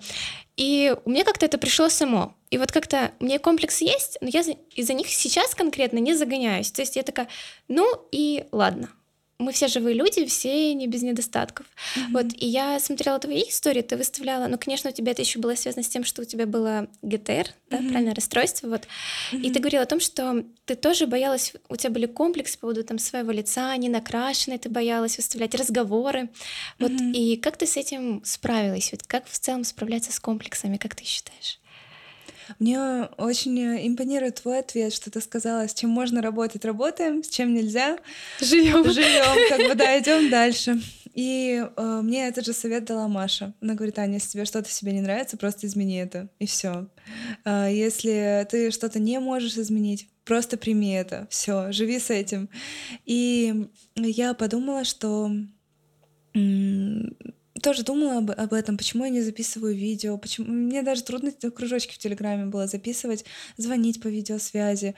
И 0.56 0.94
у 1.04 1.10
меня 1.10 1.24
как-то 1.24 1.46
это 1.46 1.58
пришло 1.58 1.88
само. 1.88 2.34
И 2.50 2.58
вот 2.58 2.70
как-то 2.70 3.12
у 3.18 3.24
меня 3.24 3.38
комплекс 3.38 3.80
есть, 3.80 4.18
но 4.20 4.28
я 4.28 4.42
из-за 4.74 4.94
них 4.94 5.08
сейчас 5.08 5.54
конкретно 5.54 5.98
не 5.98 6.14
загоняюсь. 6.14 6.70
То 6.70 6.82
есть 6.82 6.96
я 6.96 7.02
такая, 7.02 7.28
ну 7.66 7.86
и 8.12 8.44
ладно, 8.52 8.90
мы 9.38 9.52
все 9.52 9.68
живые 9.68 9.94
люди, 9.94 10.24
все 10.26 10.72
не 10.74 10.86
без 10.86 11.02
недостатков. 11.02 11.66
Mm-hmm. 11.66 12.12
Вот, 12.12 12.26
и 12.34 12.46
я 12.46 12.78
смотрела 12.78 13.18
твои 13.18 13.42
истории, 13.48 13.82
ты 13.82 13.96
выставляла, 13.96 14.46
ну, 14.46 14.58
конечно, 14.58 14.90
у 14.90 14.92
тебя 14.92 15.12
это 15.12 15.22
еще 15.22 15.38
было 15.38 15.54
связано 15.54 15.82
с 15.82 15.88
тем, 15.88 16.04
что 16.04 16.22
у 16.22 16.24
тебя 16.24 16.46
было 16.46 16.88
ГТР, 17.02 17.48
да, 17.70 17.78
mm-hmm. 17.78 17.88
правильное 17.88 18.14
расстройство, 18.14 18.68
вот. 18.68 18.82
Mm-hmm. 19.32 19.40
И 19.42 19.50
ты 19.52 19.58
говорила 19.58 19.82
о 19.82 19.86
том, 19.86 20.00
что 20.00 20.44
ты 20.66 20.76
тоже 20.76 21.06
боялась, 21.06 21.52
у 21.68 21.76
тебя 21.76 21.90
были 21.90 22.06
комплексы 22.06 22.54
по 22.54 22.62
поводу 22.62 22.84
там 22.84 22.98
своего 22.98 23.32
лица, 23.32 23.76
не 23.76 23.88
накрашенной, 23.88 24.58
ты 24.58 24.68
боялась 24.68 25.16
выставлять 25.16 25.54
разговоры. 25.54 26.28
Вот, 26.78 26.92
mm-hmm. 26.92 27.12
и 27.12 27.36
как 27.36 27.56
ты 27.56 27.66
с 27.66 27.76
этим 27.76 28.22
справилась? 28.24 28.92
Вот 28.92 29.02
как 29.02 29.26
в 29.26 29.38
целом 29.38 29.64
справляться 29.64 30.12
с 30.12 30.20
комплексами, 30.20 30.76
как 30.76 30.94
ты 30.94 31.04
считаешь? 31.04 31.58
Мне 32.58 33.08
очень 33.16 33.86
импонирует 33.86 34.42
твой 34.42 34.60
ответ, 34.60 34.92
что 34.92 35.10
ты 35.10 35.20
сказала, 35.20 35.68
с 35.68 35.74
чем 35.74 35.90
можно 35.90 36.22
работать, 36.22 36.64
работаем, 36.64 37.22
с 37.22 37.28
чем 37.28 37.54
нельзя, 37.54 37.98
живем. 38.40 38.84
Живем, 38.90 39.48
как 39.48 39.68
бы 39.68 39.74
да, 39.74 39.98
идем 39.98 40.30
дальше. 40.30 40.80
И 41.14 41.64
э, 41.76 42.00
мне 42.02 42.26
этот 42.26 42.44
же 42.44 42.52
совет 42.52 42.84
дала 42.84 43.06
Маша. 43.06 43.54
Она 43.60 43.74
говорит, 43.74 43.98
Аня, 44.00 44.14
если 44.14 44.30
тебе 44.30 44.44
что-то 44.44 44.68
себе 44.70 44.92
не 44.92 45.00
нравится, 45.00 45.36
просто 45.36 45.66
измени 45.66 46.00
это, 46.00 46.28
и 46.40 46.46
все. 46.46 46.88
Э, 47.44 47.68
если 47.70 48.46
ты 48.50 48.72
что-то 48.72 48.98
не 48.98 49.20
можешь 49.20 49.56
изменить, 49.56 50.08
просто 50.24 50.56
прими 50.56 50.92
это, 50.92 51.28
все, 51.30 51.70
живи 51.70 52.00
с 52.00 52.10
этим. 52.10 52.48
И 53.04 53.68
я 53.94 54.34
подумала, 54.34 54.84
что 54.84 55.30
тоже 57.62 57.82
думала 57.84 58.18
об, 58.18 58.30
об 58.30 58.52
этом, 58.52 58.76
почему 58.76 59.04
я 59.04 59.10
не 59.10 59.22
записываю 59.22 59.74
видео, 59.74 60.18
почему 60.18 60.52
мне 60.52 60.82
даже 60.82 61.02
трудно 61.02 61.32
кружочки 61.32 61.94
в 61.94 61.98
Телеграме 61.98 62.46
было 62.46 62.66
записывать, 62.66 63.24
звонить 63.56 64.00
по 64.00 64.08
видеосвязи. 64.08 64.94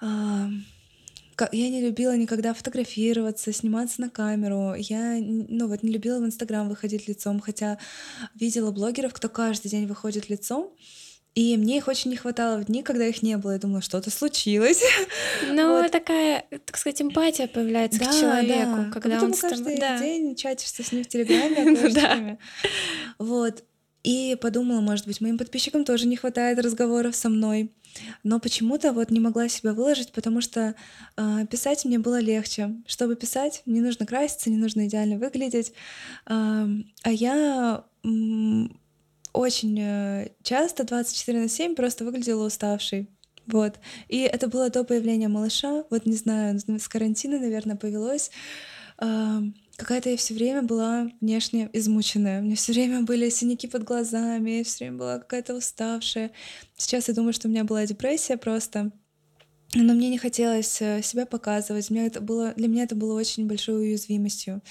А, 0.00 0.50
я 1.52 1.70
не 1.70 1.80
любила 1.80 2.16
никогда 2.16 2.52
фотографироваться, 2.52 3.52
сниматься 3.52 4.00
на 4.00 4.10
камеру. 4.10 4.74
Я, 4.74 5.18
ну 5.20 5.68
вот, 5.68 5.82
не 5.82 5.90
любила 5.90 6.20
в 6.20 6.26
Инстаграм 6.26 6.68
выходить 6.68 7.08
лицом, 7.08 7.40
хотя 7.40 7.78
видела 8.34 8.70
блогеров, 8.70 9.14
кто 9.14 9.28
каждый 9.28 9.68
день 9.68 9.86
выходит 9.86 10.28
лицом. 10.28 10.70
И 11.34 11.56
мне 11.56 11.78
их 11.78 11.86
очень 11.86 12.10
не 12.10 12.16
хватало 12.16 12.58
в 12.58 12.64
дни, 12.64 12.82
когда 12.82 13.06
их 13.06 13.22
не 13.22 13.36
было. 13.36 13.52
Я 13.52 13.58
думала, 13.58 13.80
что-то 13.80 14.10
случилось. 14.10 14.82
Ну, 15.52 15.80
вот. 15.82 15.90
такая, 15.90 16.44
так 16.64 16.76
сказать, 16.76 17.00
эмпатия 17.02 17.46
появляется 17.46 17.98
да, 17.98 18.06
к 18.06 18.14
человеку, 18.14 18.76
да. 18.76 18.90
когда 18.92 19.14
как 19.16 19.22
он 19.22 19.34
с 19.34 19.40
каждый 19.40 19.78
да. 19.78 19.98
день 19.98 20.36
чатишься 20.36 20.82
с 20.82 20.92
ним 20.92 21.02
в 21.02 21.06
Телеграме, 21.08 21.64
ну 21.64 21.90
да. 21.92 22.38
Вот. 23.18 23.64
И 24.02 24.36
подумала, 24.40 24.80
может 24.80 25.06
быть, 25.06 25.20
моим 25.20 25.38
подписчикам 25.38 25.84
тоже 25.84 26.06
не 26.06 26.16
хватает 26.16 26.58
разговоров 26.58 27.16
со 27.16 27.28
мной. 27.28 27.72
Но 28.22 28.38
почему-то 28.38 28.92
вот 28.92 29.10
не 29.10 29.20
могла 29.20 29.48
себя 29.48 29.72
выложить, 29.72 30.12
потому 30.12 30.40
что 30.40 30.74
э, 31.16 31.46
писать 31.50 31.84
мне 31.84 31.98
было 31.98 32.20
легче. 32.20 32.76
Чтобы 32.86 33.16
писать, 33.16 33.62
не 33.66 33.80
нужно 33.80 34.06
краситься, 34.06 34.50
не 34.50 34.56
нужно 34.56 34.86
идеально 34.86 35.18
выглядеть. 35.18 35.72
Э, 36.26 36.66
а 37.02 37.10
я 37.10 37.84
очень 39.32 39.78
э, 39.80 40.30
часто 40.42 40.84
24 40.84 41.40
на 41.40 41.48
7 41.48 41.74
просто 41.74 42.04
выглядела 42.04 42.46
уставшей. 42.46 43.08
Вот. 43.46 43.78
И 44.08 44.20
это 44.20 44.48
было 44.48 44.70
до 44.70 44.84
появления 44.84 45.28
малыша. 45.28 45.84
Вот 45.90 46.06
не 46.06 46.16
знаю, 46.16 46.58
с 46.58 46.88
карантина, 46.88 47.38
наверное, 47.38 47.76
повелось. 47.76 48.30
Какая-то 49.80 50.10
я 50.10 50.16
все 50.18 50.34
время 50.34 50.62
была 50.62 51.10
внешне 51.22 51.70
измученная. 51.72 52.40
У 52.40 52.44
меня 52.44 52.54
все 52.54 52.72
время 52.72 53.00
были 53.00 53.30
синяки 53.30 53.66
под 53.66 53.84
глазами, 53.84 54.62
все 54.62 54.84
время 54.84 54.98
была 54.98 55.18
какая-то 55.18 55.54
уставшая. 55.54 56.32
Сейчас 56.76 57.08
я 57.08 57.14
думаю, 57.14 57.32
что 57.32 57.48
у 57.48 57.50
меня 57.50 57.64
была 57.64 57.86
депрессия 57.86 58.36
просто. 58.36 58.92
Но 59.74 59.94
мне 59.94 60.08
не 60.08 60.18
хотелось 60.18 60.82
э, 60.82 61.00
себя 61.02 61.26
показывать. 61.26 61.90
Мне 61.90 62.06
это 62.06 62.20
было, 62.20 62.52
для 62.56 62.66
меня 62.66 62.82
это 62.82 62.96
было 62.96 63.18
очень 63.18 63.46
большой 63.46 63.82
уязвимостью. 63.82 64.62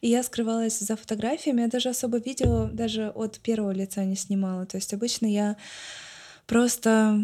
И 0.00 0.08
я 0.08 0.22
скрывалась 0.24 0.80
за 0.80 0.96
фотографиями. 0.96 1.60
Я 1.60 1.68
даже 1.68 1.90
особо 1.90 2.18
видео 2.18 2.68
даже 2.72 3.10
от 3.10 3.38
первого 3.38 3.70
лица 3.70 4.04
не 4.04 4.16
снимала. 4.16 4.66
То 4.66 4.76
есть 4.76 4.92
обычно 4.92 5.26
я 5.26 5.56
просто 6.46 7.20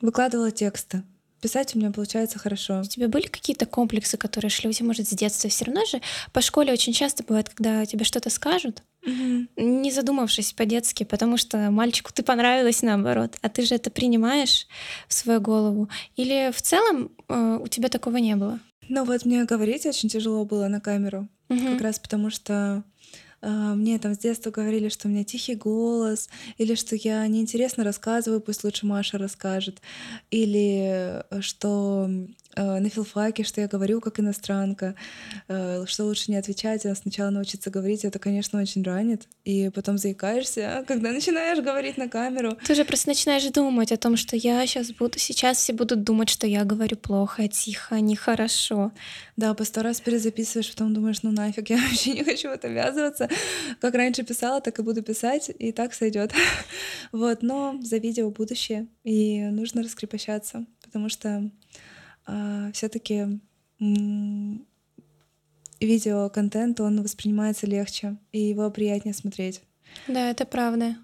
выкладывала 0.00 0.52
тексты. 0.52 1.02
Писать 1.42 1.74
у 1.74 1.78
меня 1.80 1.90
получается 1.90 2.38
хорошо. 2.38 2.82
У 2.82 2.84
тебя 2.84 3.08
были 3.08 3.26
какие-то 3.26 3.66
комплексы, 3.66 4.16
которые 4.16 4.48
шли 4.48 4.70
у 4.70 4.72
тебя, 4.72 4.86
может, 4.86 5.08
с 5.08 5.10
детства? 5.10 5.50
Все 5.50 5.64
равно 5.64 5.84
же 5.84 6.00
по 6.32 6.40
школе 6.40 6.72
очень 6.72 6.92
часто 6.92 7.24
бывает, 7.24 7.48
когда 7.48 7.84
тебе 7.84 8.04
что-то 8.04 8.30
скажут, 8.30 8.84
угу. 9.04 9.48
не 9.56 9.90
задумавшись 9.90 10.52
по-детски, 10.52 11.02
потому 11.02 11.36
что 11.36 11.72
мальчику 11.72 12.12
ты 12.12 12.22
понравилась 12.22 12.82
наоборот, 12.82 13.38
а 13.42 13.48
ты 13.48 13.62
же 13.62 13.74
это 13.74 13.90
принимаешь 13.90 14.68
в 15.08 15.14
свою 15.14 15.40
голову. 15.40 15.88
Или 16.14 16.52
в 16.52 16.62
целом 16.62 17.10
э, 17.28 17.58
у 17.60 17.66
тебя 17.66 17.88
такого 17.88 18.18
не 18.18 18.36
было? 18.36 18.60
Ну 18.88 19.04
вот 19.04 19.24
мне 19.24 19.44
говорить 19.44 19.84
очень 19.84 20.08
тяжело 20.08 20.44
было 20.44 20.68
на 20.68 20.80
камеру, 20.80 21.26
угу. 21.48 21.66
как 21.72 21.80
раз 21.80 21.98
потому 21.98 22.30
что 22.30 22.84
мне 23.42 23.98
там 23.98 24.14
с 24.14 24.18
детства 24.18 24.50
говорили, 24.50 24.88
что 24.88 25.08
у 25.08 25.10
меня 25.10 25.24
тихий 25.24 25.54
голос, 25.54 26.28
или 26.58 26.74
что 26.74 26.94
я 26.96 27.26
неинтересно 27.26 27.84
рассказываю, 27.84 28.40
пусть 28.40 28.64
лучше 28.64 28.86
Маша 28.86 29.18
расскажет, 29.18 29.80
или 30.30 31.22
э, 31.30 31.40
что 31.40 32.08
на 32.56 32.88
филфаке, 32.88 33.44
что 33.44 33.60
я 33.60 33.68
говорю 33.68 34.00
как 34.00 34.20
иностранка, 34.20 34.94
э, 35.48 35.84
что 35.86 36.04
лучше 36.04 36.30
не 36.30 36.36
отвечать, 36.36 36.84
а 36.86 36.94
сначала 36.94 37.30
научиться 37.30 37.70
говорить, 37.70 38.04
это, 38.04 38.18
конечно, 38.18 38.60
очень 38.60 38.82
ранит. 38.82 39.28
И 39.44 39.70
потом 39.74 39.98
заикаешься, 39.98 40.78
а 40.78 40.84
когда 40.84 41.12
начинаешь 41.12 41.62
говорить 41.62 41.96
на 41.96 42.08
камеру. 42.08 42.58
Ты 42.66 42.74
же 42.74 42.84
просто 42.84 43.08
начинаешь 43.08 43.44
думать 43.44 43.92
о 43.92 43.96
том, 43.96 44.16
что 44.16 44.36
я 44.36 44.66
сейчас 44.66 44.92
буду, 44.92 45.18
сейчас 45.18 45.58
все 45.58 45.72
будут 45.72 46.04
думать, 46.04 46.28
что 46.28 46.46
я 46.46 46.64
говорю 46.64 46.96
плохо, 46.96 47.48
тихо, 47.48 48.00
нехорошо. 48.00 48.92
Да, 49.36 49.54
по 49.54 49.64
сто 49.64 49.82
раз 49.82 50.00
перезаписываешь, 50.00 50.70
потом 50.70 50.94
думаешь, 50.94 51.22
ну 51.22 51.30
нафиг, 51.32 51.70
я 51.70 51.76
вообще 51.88 52.12
не 52.12 52.24
хочу 52.24 52.48
в 52.48 52.52
это 52.52 52.68
ввязываться. 52.68 53.28
Как 53.80 53.94
раньше 53.94 54.22
писала, 54.22 54.60
так 54.60 54.78
и 54.78 54.82
буду 54.82 55.02
писать, 55.02 55.50
и 55.58 55.72
так 55.72 55.94
сойдет. 55.94 56.32
Вот, 57.12 57.42
но 57.42 57.78
за 57.82 57.98
видео 57.98 58.30
будущее, 58.30 58.86
и 59.04 59.42
нужно 59.42 59.82
раскрепощаться, 59.82 60.64
потому 60.82 61.08
что 61.08 61.50
все-таки 62.72 63.40
видеоконтент, 65.80 66.80
он 66.80 67.02
воспринимается 67.02 67.66
легче, 67.66 68.16
и 68.32 68.40
его 68.40 68.70
приятнее 68.70 69.14
смотреть. 69.14 69.60
Да, 70.06 70.30
это 70.30 70.44
правда. 70.46 70.96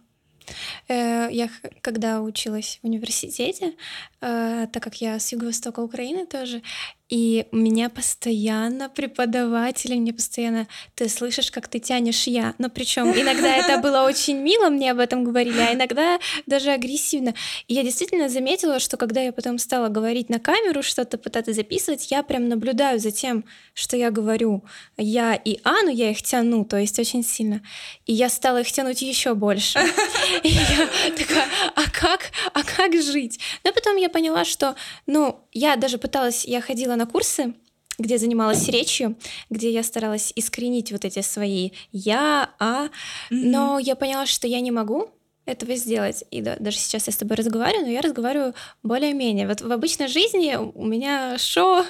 Э, 0.89 1.29
я 1.31 1.51
когда 1.83 2.23
училась 2.23 2.79
в 2.83 2.87
университете, 2.87 3.75
э, 4.21 4.67
так 4.73 4.83
как 4.83 5.01
я 5.01 5.19
с 5.19 5.33
юго-востока 5.33 5.81
Украины 5.81 6.27
тоже, 6.27 6.63
и 7.09 7.47
меня 7.53 7.89
постоянно 7.89 8.91
преподаватели, 8.91 9.95
мне 9.95 10.13
постоянно, 10.13 10.69
ты 10.95 11.09
слышишь, 11.09 11.51
как 11.51 11.67
ты 11.67 11.79
тянешь 11.79 12.27
я. 12.27 12.55
Но 12.59 12.69
причем 12.69 13.11
иногда 13.11 13.57
это 13.57 13.79
было 13.83 14.03
очень 14.03 14.37
мило, 14.37 14.69
мне 14.69 14.91
об 14.91 14.99
этом 14.99 15.25
говорили, 15.25 15.59
а 15.59 15.73
иногда 15.73 16.19
даже 16.47 16.71
агрессивно. 16.71 17.35
И 17.67 17.75
я 17.75 17.83
действительно 17.83 18.29
заметила, 18.29 18.79
что 18.79 18.99
когда 18.99 19.23
я 19.23 19.33
потом 19.33 19.59
стала 19.59 19.89
говорить 19.89 20.29
на 20.29 20.39
камеру, 20.39 20.83
что-то 20.83 21.17
пытаться 21.17 21.55
записывать, 21.55 22.11
я 22.11 22.23
прям 22.23 22.49
наблюдаю 22.49 22.99
за 23.01 23.11
тем, 23.11 23.45
что 23.73 23.97
я 23.97 24.11
говорю. 24.11 24.63
Я 24.99 25.35
и 25.35 25.61
Ану, 25.65 25.89
я 25.89 26.11
их 26.11 26.23
тяну, 26.23 26.67
то 26.67 26.77
есть 26.77 26.99
очень 26.99 27.25
сильно. 27.25 27.63
И 28.05 28.13
я 28.13 28.29
стала 28.29 28.61
их 28.61 28.71
тянуть 28.71 29.01
еще 29.01 29.35
больше. 29.35 29.79
И 30.43 30.49
я 30.49 30.89
такая, 31.17 31.47
а 31.75 31.91
как, 31.91 32.31
а 32.53 32.63
как 32.63 32.93
жить? 33.01 33.41
Но 33.65 33.73
потом 33.73 33.97
я 33.97 34.09
поняла, 34.11 34.45
что, 34.45 34.77
ну, 35.07 35.41
я 35.53 35.77
даже 35.77 35.99
пыталась, 35.99 36.45
я 36.45 36.61
ходила 36.61 36.98
на 36.99 37.07
курсы, 37.07 37.55
где 37.99 38.19
занималась 38.19 38.69
речью, 38.69 39.17
где 39.51 39.71
я 39.71 39.83
старалась 39.83 40.33
искоренить 40.37 40.93
вот 40.93 41.05
эти 41.05 41.23
свои 41.23 41.71
я, 41.93 42.51
а, 42.59 42.87
mm-hmm. 42.87 42.91
но 43.31 43.79
я 43.79 43.97
поняла, 43.97 44.27
что 44.27 44.47
я 44.47 44.61
не 44.61 44.71
могу 44.71 45.11
этого 45.49 45.75
сделать. 45.77 46.25
И 46.31 46.43
да, 46.43 46.57
даже 46.61 46.77
сейчас 46.77 47.07
я 47.07 47.13
с 47.13 47.17
тобой 47.17 47.37
разговариваю, 47.37 47.87
но 47.87 47.93
я 47.93 48.01
разговариваю 48.03 48.55
более-менее. 48.83 49.49
Вот 49.49 49.61
в 49.63 49.73
обычной 49.73 50.09
жизни 50.09 50.57
у 50.57 50.85
меня 50.85 51.37
шо, 51.39 51.85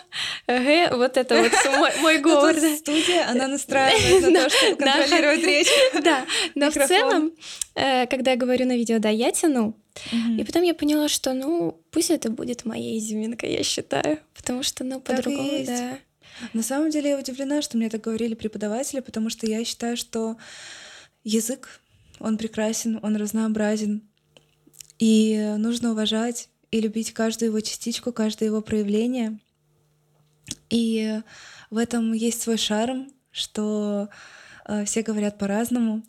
г, 0.46 0.90
вот 0.92 1.16
это 1.16 1.42
вот 1.42 1.52
мой, 1.76 1.90
мой 2.00 2.18
говор. 2.26 2.54
Студия, 2.54 3.28
она 3.28 3.48
настраивает 3.48 4.30
на 4.30 4.44
то, 4.44 4.50
чтобы 4.50 4.76
контролировать 4.76 5.42
речь. 5.42 5.68
Да, 6.02 6.24
но 6.54 6.70
в 6.70 6.74
целом, 6.74 7.26
э, 7.26 7.30
когда 8.10 8.32
я 8.32 8.36
говорю 8.36 8.66
на 8.66 8.76
видео, 8.76 8.98
да, 8.98 9.08
я 9.08 9.30
тяну, 9.30 9.76
и 10.38 10.44
потом 10.44 10.62
я 10.62 10.74
поняла, 10.74 11.08
что, 11.08 11.34
ну, 11.34 11.80
пусть 11.90 12.10
это 12.10 12.30
будет 12.30 12.64
моей 12.64 12.98
изюминкой, 12.98 13.52
я 13.52 13.62
считаю, 13.62 14.18
потому 14.34 14.62
что, 14.62 14.84
ну, 14.84 15.00
по-другому, 15.00 15.64
да. 15.66 15.98
На 16.52 16.62
самом 16.62 16.90
деле 16.90 17.10
я 17.10 17.18
удивлена, 17.18 17.62
что 17.62 17.76
мне 17.76 17.88
так 17.88 18.00
говорили 18.00 18.34
преподаватели, 18.34 19.00
потому 19.00 19.28
что 19.30 19.46
я 19.46 19.64
считаю, 19.64 19.96
что 19.96 20.36
язык, 21.24 21.80
он 22.20 22.38
прекрасен, 22.38 23.00
он 23.02 23.16
разнообразен, 23.16 24.02
и 24.98 25.54
нужно 25.58 25.92
уважать 25.92 26.48
и 26.70 26.80
любить 26.80 27.12
каждую 27.12 27.50
его 27.50 27.60
частичку, 27.60 28.12
каждое 28.12 28.46
его 28.46 28.60
проявление. 28.60 29.38
И 30.70 31.20
в 31.70 31.76
этом 31.76 32.12
есть 32.12 32.42
свой 32.42 32.56
шарм, 32.56 33.10
что 33.30 34.08
э, 34.66 34.84
все 34.84 35.02
говорят 35.02 35.38
по-разному, 35.38 36.02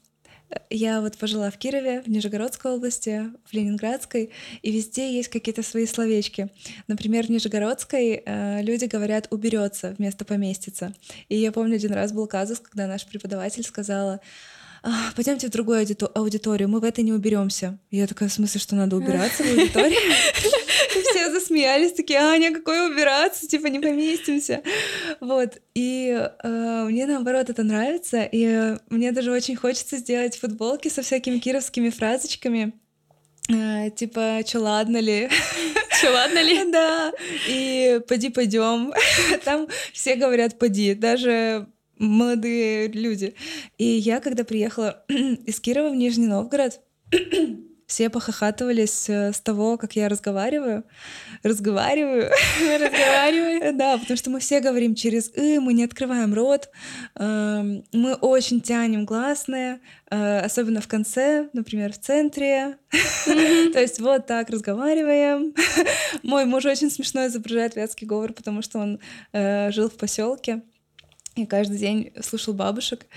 я 0.70 1.02
вот 1.02 1.18
пожила 1.18 1.50
в 1.52 1.58
Кирове, 1.58 2.02
в 2.02 2.08
Нижегородской 2.08 2.72
области, 2.72 3.32
в 3.46 3.54
Ленинградской, 3.54 4.32
и 4.62 4.72
везде 4.72 5.12
есть 5.14 5.30
какие-то 5.30 5.64
свои 5.64 5.86
словечки. 5.86 6.50
Например, 6.88 7.26
в 7.26 7.30
Нижегородской 7.30 8.24
э, 8.26 8.62
люди 8.62 8.86
говорят 8.86 9.28
«уберется» 9.32 9.96
вместо 9.98 10.26
«поместится». 10.26 10.94
И 11.28 11.38
я 11.38 11.52
помню, 11.52 11.76
один 11.76 11.94
раз 11.94 12.12
был 12.12 12.28
казус, 12.28 12.60
когда 12.60 12.88
наш 12.88 13.06
преподаватель 13.06 13.64
сказала 13.64 14.20
«А, 14.82 15.12
пойдемте 15.16 15.48
в 15.48 15.52
другую 15.52 15.86
аудиторию, 16.16 16.70
мы 16.70 16.80
в 16.80 16.84
этой 16.84 17.04
не 17.04 17.14
уберемся. 17.14 17.78
Я 17.92 18.08
такая, 18.08 18.30
в 18.30 18.34
смысле, 18.34 18.60
что 18.60 18.76
надо 18.76 18.96
убираться 18.96 19.44
в 19.44 19.48
аудитории? 19.48 19.98
Все 21.30 21.40
засмеялись, 21.40 21.94
такие, 21.94 22.20
Аня, 22.20 22.52
какой 22.52 22.88
убираться, 22.88 23.48
типа 23.48 23.68
не 23.68 23.80
поместимся. 23.80 24.64
Вот, 25.20 25.58
и 25.76 26.28
э, 26.44 26.84
мне 26.88 27.06
наоборот 27.06 27.50
это 27.50 27.64
нравится, 27.64 28.24
и 28.24 28.76
мне 28.90 29.12
даже 29.12 29.32
очень 29.32 29.56
хочется 29.56 29.98
сделать 29.98 30.38
футболки 30.38 30.88
со 30.88 31.04
всякими 31.04 31.38
кировскими 31.38 31.90
фразочками, 31.90 32.74
э, 33.48 33.92
типа, 33.92 34.42
чё 34.44 34.62
ладно 34.62 34.98
ли? 34.98 35.30
Чё 36.02 36.12
ладно 36.12 36.42
ли? 36.42 36.64
Да, 36.72 37.12
и 37.48 38.02
поди 38.08 38.30
пойдем. 38.30 38.94
Там 39.46 39.68
все 39.94 40.16
говорят 40.16 40.58
поди, 40.58 40.96
даже 40.96 41.68
молодые 42.00 42.88
люди. 42.88 43.36
И 43.78 43.86
я, 43.86 44.20
когда 44.20 44.44
приехала 44.44 45.06
из 45.10 45.60
Кирова 45.60 45.90
в 45.90 45.96
Нижний 45.96 46.28
Новгород, 46.28 46.80
все 47.90 48.12
похохатывались 48.12 49.10
э, 49.10 49.34
с 49.34 49.42
того, 49.42 49.76
как 49.78 49.96
я 49.96 50.10
разговариваю. 50.10 50.84
Разговариваю. 51.42 52.30
Разговариваю. 52.62 53.74
Да, 53.76 53.98
потому 53.98 54.16
что 54.16 54.30
мы 54.30 54.40
все 54.40 54.60
говорим 54.60 54.94
через 54.94 55.32
«ы», 55.36 55.60
мы 55.60 55.74
не 55.74 55.86
открываем 55.86 56.36
рот, 56.36 56.70
эм, 57.16 57.84
мы 57.92 58.14
очень 58.14 58.62
тянем 58.62 59.06
гласные, 59.06 59.80
э, 60.12 60.40
особенно 60.40 60.82
в 60.82 60.88
конце, 60.88 61.50
например, 61.54 61.92
в 61.92 61.98
центре. 61.98 62.78
То 63.26 63.82
есть 63.82 64.00
вот 64.00 64.28
так 64.28 64.52
разговариваем. 64.52 65.56
Мой 66.22 66.46
муж 66.46 66.66
очень 66.66 66.92
смешно 66.92 67.26
изображает 67.26 67.76
вятский 67.76 68.06
говор, 68.06 68.34
потому 68.34 68.62
что 68.62 68.78
он 68.78 69.00
э, 69.34 69.72
жил 69.72 69.90
в 69.90 69.96
поселке 69.96 70.62
и 71.36 71.48
каждый 71.48 71.80
день 71.80 72.12
слушал 72.22 72.54
бабушек. 72.54 73.08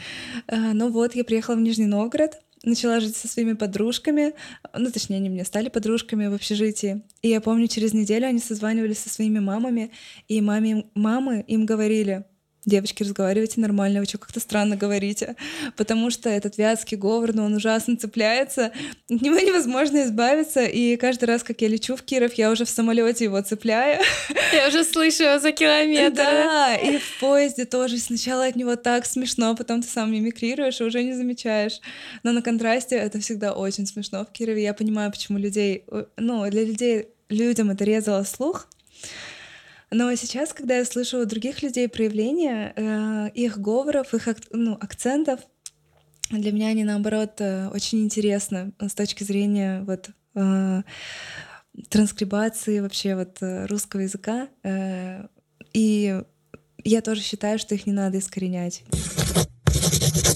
Ну 0.49 0.91
вот, 0.91 1.15
я 1.15 1.25
приехала 1.25 1.57
в 1.57 1.61
Нижний 1.61 1.87
Новгород, 1.87 2.39
начала 2.64 3.01
жить 3.01 3.16
со 3.16 3.29
своими 3.29 3.55
подружками, 3.55 4.35
ну, 4.77 4.90
точнее, 4.90 5.16
они 5.16 5.29
мне 5.29 5.44
стали 5.44 5.68
подружками 5.68 6.27
в 6.27 6.35
общежитии. 6.35 7.03
И 7.22 7.29
я 7.29 7.40
помню, 7.40 7.66
через 7.66 7.92
неделю 7.92 8.27
они 8.27 8.38
созванивались 8.38 8.98
со 8.98 9.09
своими 9.09 9.38
мамами, 9.38 9.90
и 10.29 10.40
маме, 10.40 10.87
мамы 10.94 11.44
им 11.46 11.66
говорили, 11.66 12.25
девочки, 12.64 13.03
разговаривайте 13.03 13.61
нормально, 13.61 14.01
вы 14.01 14.07
что, 14.07 14.18
как-то 14.18 14.40
странно 14.40 14.77
говорите, 14.77 15.37
потому 15.77 16.11
что 16.11 16.29
этот 16.29 16.59
вятский 16.59 16.96
говор, 16.96 17.35
ну, 17.35 17.44
он 17.44 17.55
ужасно 17.55 17.96
цепляется, 17.96 18.72
от 19.11 19.20
него 19.22 19.38
невозможно 19.38 20.05
избавиться, 20.05 20.64
и 20.64 20.96
каждый 20.96 21.25
раз, 21.25 21.42
как 21.42 21.61
я 21.61 21.68
лечу 21.68 21.96
в 21.96 22.03
Киров, 22.03 22.35
я 22.35 22.51
уже 22.51 22.64
в 22.64 22.70
самолете 22.70 23.25
его 23.25 23.40
цепляю. 23.40 24.01
Я 24.53 24.68
уже 24.68 24.85
слышу 24.85 25.25
его 25.25 25.38
за 25.38 25.53
километр. 25.53 26.22
Да, 26.22 26.77
и 26.77 26.98
в 26.98 27.20
поезде 27.20 27.64
тоже 27.64 27.98
сначала 27.98 28.46
от 28.46 28.57
него 28.57 28.77
так 28.77 29.07
смешно, 29.07 29.57
потом 29.57 29.83
ты 29.83 29.88
сам 29.88 30.12
мимикрируешь 30.12 30.81
и 30.81 30.85
уже 30.85 31.03
не 31.03 31.14
замечаешь. 31.14 31.81
Но 32.22 32.33
на 32.33 32.42
контрасте 32.42 32.96
это 32.96 33.18
всегда 33.18 33.55
очень 33.55 33.87
смешно 33.87 34.25
в 34.25 34.31
Кирове. 34.31 34.62
Я 34.62 34.75
понимаю, 34.75 35.11
почему 35.11 35.38
людей, 35.38 35.85
ну, 36.16 36.48
для 36.51 36.64
людей, 36.64 37.09
людям 37.29 37.70
это 37.70 37.85
резало 37.85 38.25
слух, 38.25 38.68
но 39.93 40.15
сейчас, 40.15 40.53
когда 40.53 40.79
я 40.79 40.85
слышу 40.85 41.21
у 41.21 41.27
других 41.27 41.63
людей 41.63 41.89
проявления 41.89 42.73
э, 42.75 43.31
их 43.35 43.59
говоров, 43.59 44.15
их 44.15 44.29
ну, 44.51 44.77
акцентов, 44.81 45.41
для 46.31 46.51
меня 46.51 46.69
они, 46.69 46.83
наоборот, 46.85 47.33
э, 47.41 47.69
очень 47.69 48.03
интересны 48.03 48.73
с 48.81 48.95
точки 48.95 49.23
зрения 49.23 49.83
вот 49.83 50.09
э, 50.35 50.83
транскрибации 51.91 52.81
вообще 52.81 53.15
вот 53.15 53.39
русского 53.41 54.01
языка. 54.01 54.49
Э, 54.63 55.27
и 55.75 56.23
я 56.85 57.03
тоже 57.03 57.21
считаю, 57.21 57.59
что 57.59 57.75
их 57.75 57.87
не 57.87 57.93
надо 57.93 58.19
искоренять. 58.19 58.83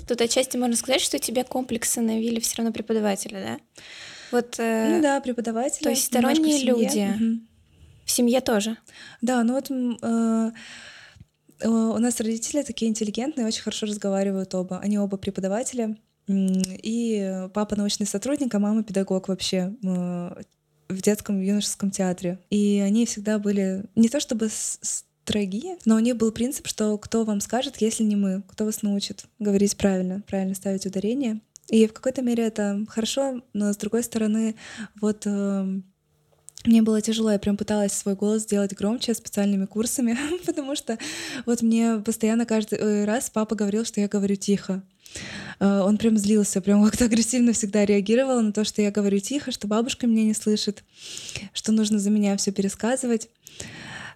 Тут 0.07 0.21
отчасти 0.21 0.57
можно 0.57 0.77
сказать, 0.77 1.01
что 1.01 1.19
тебе 1.19 1.45
комплексы 1.45 2.01
навели 2.01 2.41
все 2.41 2.59
равно 2.59 2.73
преподавателя, 2.73 3.41
да? 3.41 3.85
Вот, 4.33 4.57
э, 4.59 4.97
ну 4.97 5.03
да, 5.03 5.21
преподаватели. 5.21 5.83
То 5.83 5.91
есть 5.91 6.05
сторонние 6.05 6.63
люди. 6.63 7.09
Угу. 7.15 7.56
В 8.07 8.11
семье 8.11 8.41
тоже. 8.41 8.79
Да, 9.21 9.43
ну 9.43 9.55
вот 9.55 9.71
э, 9.71 10.53
э, 11.61 11.69
у 11.69 11.99
нас 11.99 12.21
родители 12.21 12.63
такие 12.63 12.89
интеллигентные, 12.89 13.47
очень 13.47 13.63
хорошо 13.63 13.87
разговаривают 13.87 14.55
оба. 14.55 14.79
Они 14.79 14.99
оба 14.99 15.17
преподаватели. 15.17 15.99
И 16.29 17.49
папа 17.53 17.77
научный 17.77 18.07
сотрудник, 18.07 18.55
а 18.55 18.59
мама 18.59 18.85
педагог 18.85 19.29
вообще 19.29 19.75
э, 19.85 20.43
в 20.89 21.03
детском 21.03 21.41
юношеском 21.41 21.91
театре. 21.91 22.39
И 22.49 22.81
они 22.85 23.07
всегда 23.07 23.39
были 23.39 23.85
не 23.97 24.09
то 24.09 24.21
чтобы 24.21 24.49
строги, 24.51 25.77
но 25.85 25.97
у 25.97 26.01
них 26.01 26.17
был 26.17 26.31
принцип, 26.31 26.69
что 26.69 26.97
кто 26.99 27.25
вам 27.25 27.41
скажет, 27.41 27.77
если 27.81 28.05
не 28.05 28.15
мы, 28.15 28.43
кто 28.43 28.65
вас 28.65 28.83
научит 28.83 29.25
говорить 29.41 29.77
правильно, 29.77 30.23
правильно 30.27 30.55
ставить 30.55 30.87
ударение. 30.87 31.41
И 31.69 31.89
в 31.89 31.93
какой-то 31.93 32.23
мере 32.23 32.45
это 32.45 32.85
хорошо, 32.89 33.43
но 33.53 33.73
с 33.73 33.77
другой 33.77 34.05
стороны, 34.05 34.55
вот 35.01 35.27
э, 35.27 35.81
мне 36.67 36.83
было 36.83 37.01
тяжело, 37.01 37.31
я 37.31 37.39
прям 37.39 37.57
пыталась 37.57 37.93
свой 37.93 38.15
голос 38.15 38.43
сделать 38.43 38.75
громче 38.75 39.15
специальными 39.15 39.67
курсами, 39.67 40.17
потому 40.47 40.77
что 40.77 40.99
вот 41.45 41.63
мне 41.63 41.99
постоянно 41.99 42.47
каждый 42.47 42.79
э, 42.79 43.05
раз 43.05 43.31
папа 43.31 43.55
говорил, 43.55 43.85
что 43.85 44.01
я 44.01 44.09
говорю 44.09 44.37
тихо. 44.37 44.83
Э, 45.61 45.81
он 45.81 45.99
прям 45.99 46.17
злился, 46.17 46.61
прям 46.61 46.85
как-то 46.85 47.07
агрессивно 47.07 47.53
всегда 47.53 47.85
реагировал 47.85 48.41
на 48.41 48.53
то, 48.53 48.65
что 48.65 48.83
я 48.83 48.91
говорю 48.91 49.19
тихо, 49.19 49.53
что 49.53 49.67
бабушка 49.67 50.07
меня 50.07 50.25
не 50.25 50.35
слышит, 50.35 50.85
что 51.53 51.73
нужно 51.73 51.99
за 51.99 52.11
меня 52.11 52.37
все 52.37 52.53
пересказывать. 52.53 53.29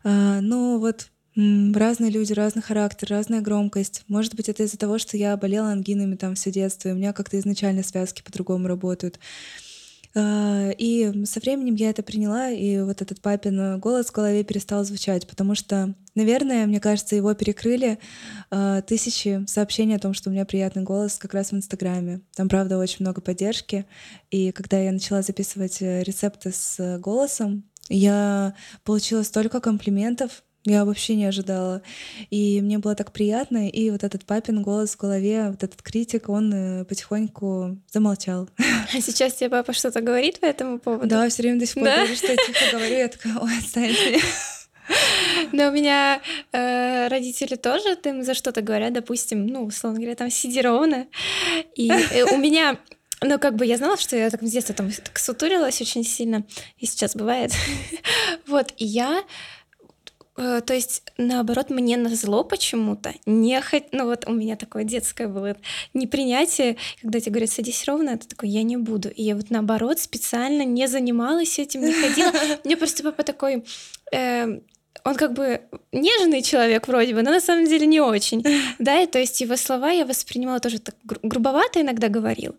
Э, 0.05 0.41
но 0.41 0.79
вот 0.79 1.09
разные 1.37 2.11
люди, 2.11 2.33
разный 2.33 2.63
характер, 2.63 3.09
разная 3.11 3.41
громкость. 3.41 4.03
Может 4.09 4.35
быть, 4.35 4.49
это 4.49 4.65
из-за 4.65 4.77
того, 4.77 4.99
что 4.99 5.17
я 5.17 5.37
болела 5.37 5.71
ангинами 5.71 6.17
там 6.17 6.35
все 6.35 6.51
детство, 6.51 6.89
и 6.89 6.93
у 6.93 6.97
меня 6.97 7.13
как-то 7.13 7.39
изначально 7.39 7.83
связки 7.83 8.23
по-другому 8.23 8.67
работают. 8.67 9.19
А, 10.15 10.71
и 10.77 11.25
со 11.25 11.41
временем 11.41 11.75
я 11.75 11.91
это 11.91 12.03
приняла, 12.03 12.51
и 12.51 12.81
вот 12.81 13.01
этот 13.03 13.21
папин 13.21 13.79
голос 13.79 14.07
в 14.07 14.13
голове 14.13 14.43
перестал 14.43 14.85
звучать, 14.85 15.27
потому 15.27 15.55
что, 15.55 15.95
наверное, 16.15 16.67
мне 16.67 16.81
кажется, 16.81 17.15
его 17.15 17.33
перекрыли 17.35 17.99
э, 18.51 18.83
тысячи 18.87 19.45
сообщений 19.47 19.97
о 19.97 20.01
том, 20.01 20.15
что 20.15 20.31
у 20.31 20.33
меня 20.33 20.45
приятный 20.45 20.83
голос 20.83 21.17
как 21.19 21.35
раз 21.35 21.53
в 21.53 21.57
Инстаграме. 21.57 22.23
Там, 22.35 22.49
правда, 22.49 22.79
очень 22.79 22.99
много 23.01 23.21
поддержки. 23.21 23.87
И 24.31 24.51
когда 24.53 24.79
я 24.79 24.91
начала 24.93 25.23
записывать 25.23 25.81
э, 25.81 26.03
рецепты 26.03 26.51
с 26.53 26.99
голосом, 26.99 27.65
я 27.89 28.55
получила 28.85 29.23
столько 29.23 29.61
комплиментов 29.61 30.43
я 30.65 30.85
вообще 30.85 31.15
не 31.15 31.25
ожидала. 31.25 31.83
И 32.31 32.61
мне 32.61 32.79
было 32.79 32.95
так 32.95 33.13
приятно. 33.13 33.69
И 33.69 33.91
вот 33.91 34.05
этот 34.05 34.25
папин 34.27 34.63
голос 34.63 34.95
в 34.95 34.99
голове, 34.99 35.51
вот 35.51 35.63
этот 35.63 35.81
критик, 35.83 36.29
он 36.29 36.53
э, 36.53 36.85
потихоньку 36.85 37.79
замолчал. 37.91 38.49
А 38.95 39.01
сейчас 39.01 39.35
тебе 39.35 39.51
папа 39.51 39.73
что-то 39.73 40.01
говорит 40.01 40.41
по 40.41 40.47
этому 40.47 40.79
поводу? 40.79 41.09
Да, 41.09 41.29
все 41.29 41.43
время 41.43 41.61
до 41.61 41.67
сих 41.67 41.75
пор 41.75 41.85
да? 41.85 41.97
говорит, 41.97 42.19
что 42.19 42.27
я 42.27 42.37
тихо 42.37 42.65
говорю. 42.73 42.97
Я 42.97 43.09
такая, 43.09 43.39
ой, 43.39 43.59
отстань 43.59 43.91
от 43.91 44.07
меня. 44.07 44.21
Но 45.53 45.69
у 45.69 45.73
меня 45.73 46.21
э, 46.53 47.09
родители 47.09 47.55
тоже 47.55 47.97
им 48.05 48.23
за 48.23 48.35
что-то 48.35 48.61
говорят, 48.61 48.93
допустим, 48.93 49.47
ну, 49.47 49.65
условно 49.65 49.99
говоря, 49.99 50.17
там 50.17 50.31
сиди 50.31 50.61
ровно. 50.61 51.07
И 51.75 51.91
э, 51.91 52.25
у 52.25 52.37
меня 52.37 52.77
ну, 53.23 53.39
как 53.39 53.57
бы 53.57 53.67
я 53.67 53.77
знала, 53.77 53.99
что 53.99 54.17
я 54.17 54.31
так 54.31 54.43
с 54.43 54.51
детства 54.51 54.75
там 54.75 54.91
так 54.91 55.19
сутурилась 55.19 55.81
очень 55.81 56.05
сильно, 56.05 56.45
и 56.79 56.87
сейчас 56.87 57.15
бывает. 57.15 57.53
вот, 58.47 58.73
и 58.79 58.85
я 58.87 59.23
то 60.41 60.73
есть, 60.73 61.03
наоборот, 61.19 61.71
мне 61.71 61.97
на 61.97 62.15
зло 62.15 62.45
почему-то 62.45 63.15
не 63.27 63.61
хоть... 63.61 63.93
Ну 63.93 64.07
вот 64.07 64.27
у 64.27 64.33
меня 64.33 64.57
такое 64.57 64.85
детское 64.85 65.29
было 65.29 65.57
непринятие, 65.93 66.77
когда 67.03 67.21
тебе 67.21 67.33
говорят, 67.33 67.51
садись 67.51 67.87
ровно, 67.87 68.11
это 68.11 68.27
такой, 68.27 68.49
я 68.49 68.63
не 68.63 68.77
буду. 68.77 69.11
И 69.11 69.23
я 69.23 69.37
вот 69.37 69.51
наоборот 69.51 69.99
специально 69.99 70.63
не 70.63 70.87
занималась 70.89 71.59
этим, 71.59 71.83
не 71.85 71.93
ходила. 71.93 72.33
Мне 72.65 72.77
просто 72.77 73.03
папа 73.03 73.23
такой... 73.23 73.65
Он 75.05 75.15
как 75.15 75.33
бы 75.33 75.61
нежный 75.93 76.43
человек 76.43 76.89
вроде 76.89 77.15
бы, 77.15 77.23
но 77.23 77.31
на 77.31 77.41
самом 77.41 77.67
деле 77.67 77.87
не 77.87 78.01
очень, 78.01 78.45
да, 78.79 79.01
и 79.01 79.07
то 79.07 79.19
есть 79.19 79.41
его 79.41 79.57
слова 79.57 79.91
я 79.91 80.05
воспринимала 80.05 80.61
тоже 80.61 80.79
так 80.79 80.95
гру- 81.05 81.21
грубовато 81.23 81.81
иногда 81.81 82.09
говорил, 82.09 82.57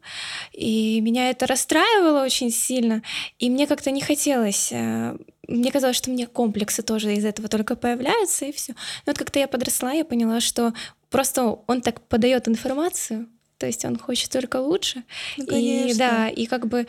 и 0.52 1.02
меня 1.02 1.30
это 1.30 1.48
расстраивало 1.48 2.24
очень 2.24 2.52
сильно, 2.52 3.02
и 3.40 3.50
мне 3.50 3.68
как-то 3.68 3.92
не 3.92 4.02
хотелось, 4.02 4.70
э, 4.72 5.18
мне 5.48 5.72
казалось, 5.72 5.98
что 5.98 6.10
у 6.10 6.14
меня 6.14 6.28
комплексы 6.28 6.82
тоже 6.82 7.14
из 7.14 7.26
этого 7.26 7.48
только 7.48 7.76
появляются, 7.76 8.46
и 8.46 8.52
все. 8.52 8.74
Но 9.06 9.12
вот 9.12 9.18
как-то 9.18 9.40
я 9.40 9.48
подросла, 9.48 9.92
я 9.92 10.06
поняла, 10.06 10.40
что 10.40 10.74
просто 11.10 11.60
он 11.68 11.82
так 11.82 12.02
подает 12.02 12.48
информацию, 12.48 13.28
то 13.58 13.68
есть 13.68 13.86
он 13.86 13.98
хочет 13.98 14.32
только 14.32 14.58
лучше. 14.58 15.04
Ну, 15.38 15.46
конечно. 15.46 15.92
И 15.92 15.94
да, 15.94 16.30
и 16.30 16.46
как 16.48 16.68
бы 16.68 16.88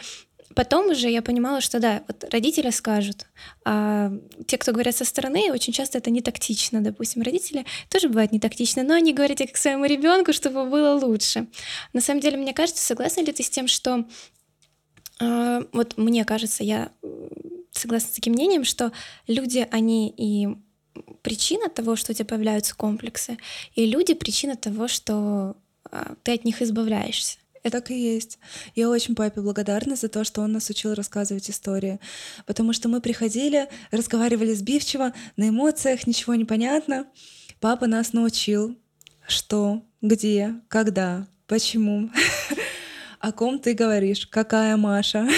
Потом 0.55 0.91
уже 0.91 1.09
я 1.11 1.23
понимала, 1.23 1.61
что 1.61 1.81
да, 1.81 2.03
вот 2.09 2.25
родители 2.33 2.71
скажут, 2.71 3.27
а 3.65 4.13
те, 4.47 4.59
кто 4.59 4.73
говорят 4.73 4.97
со 4.97 5.05
стороны, 5.05 5.51
очень 5.53 5.73
часто 5.73 5.99
это 5.99 6.11
не 6.11 6.21
тактично. 6.21 6.81
Допустим, 6.81 7.23
родители 7.23 7.65
тоже 7.89 8.09
бывают 8.09 8.33
не 8.33 8.41
тактичны, 8.41 8.83
но 8.83 8.95
они 8.95 9.13
говорят 9.13 9.41
к 9.41 9.57
своему 9.57 9.87
ребенку, 9.87 10.33
чтобы 10.33 10.67
было 10.67 10.95
лучше. 10.95 11.47
На 11.93 12.01
самом 12.01 12.21
деле, 12.21 12.37
мне 12.37 12.53
кажется, 12.53 12.85
согласна 12.85 13.23
ли 13.23 13.33
ты 13.33 13.43
с 13.43 13.51
тем, 13.51 13.69
что 13.69 14.05
э, 15.21 15.65
вот 15.73 15.97
мне 15.97 16.25
кажется, 16.25 16.65
я 16.65 16.91
согласна 17.71 18.09
с 18.11 18.13
таким 18.13 18.35
мнением, 18.35 18.65
что 18.65 18.93
люди, 19.27 19.67
они 19.71 20.13
и 20.17 20.49
причина 21.23 21.69
того, 21.69 21.97
что 21.97 22.13
у 22.13 22.15
тебя 22.15 22.27
появляются 22.27 22.77
комплексы, 22.77 23.39
и 23.75 23.87
люди 23.87 24.15
причина 24.15 24.57
того, 24.57 24.89
что 24.89 25.57
э, 25.91 26.15
ты 26.23 26.35
от 26.35 26.45
них 26.45 26.61
избавляешься. 26.61 27.39
Это 27.63 27.81
так 27.81 27.91
и 27.93 28.15
есть. 28.15 28.39
Я 28.75 28.89
очень 28.89 29.15
папе 29.15 29.41
благодарна 29.41 29.95
за 29.95 30.09
то, 30.09 30.25
что 30.25 30.41
он 30.41 30.53
нас 30.53 30.69
учил 30.69 30.95
рассказывать 30.95 31.49
истории. 31.49 32.01
Потому 32.45 32.73
что 32.73 32.89
мы 32.89 33.01
приходили, 33.01 33.69
разговаривали 33.93 34.53
сбивчиво, 34.53 35.13
на 35.37 35.49
эмоциях, 35.49 36.07
ничего 36.07 36.35
не 36.35 36.45
понятно. 36.45 37.07
Папа 37.61 37.87
нас 37.87 38.13
научил, 38.13 38.77
что, 39.29 39.83
где, 40.01 40.57
когда, 40.67 41.29
почему, 41.47 42.11
о 43.21 43.31
ком 43.31 43.61
ты 43.61 43.75
говоришь, 43.75 44.27
какая 44.27 44.77
Маша. 44.77 45.29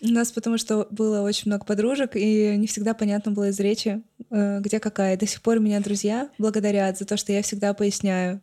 У 0.00 0.08
нас 0.08 0.32
потому 0.32 0.58
что 0.58 0.88
было 0.90 1.22
очень 1.22 1.44
много 1.46 1.64
подружек, 1.64 2.16
и 2.16 2.56
не 2.56 2.66
всегда 2.66 2.92
понятно 2.92 3.30
было 3.30 3.48
из 3.50 3.60
речи, 3.60 4.02
э, 4.30 4.60
где 4.60 4.80
какая. 4.80 5.16
До 5.16 5.26
сих 5.26 5.40
пор 5.40 5.60
меня 5.60 5.80
друзья 5.80 6.28
благодарят 6.38 6.98
за 6.98 7.06
то, 7.06 7.16
что 7.16 7.32
я 7.32 7.40
всегда 7.42 7.72
поясняю. 7.72 8.42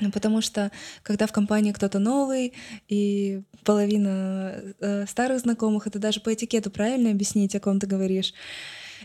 Ну, 0.00 0.10
потому 0.10 0.40
что 0.40 0.70
когда 1.02 1.26
в 1.26 1.32
компании 1.32 1.72
кто-то 1.72 1.98
новый 1.98 2.52
и 2.88 3.42
половина 3.64 4.54
э, 4.80 5.06
старых 5.08 5.40
знакомых, 5.40 5.86
это 5.86 5.98
даже 5.98 6.20
по 6.20 6.32
этикету 6.32 6.70
правильно 6.70 7.10
объяснить, 7.10 7.54
о 7.54 7.60
ком 7.60 7.80
ты 7.80 7.86
говоришь. 7.86 8.34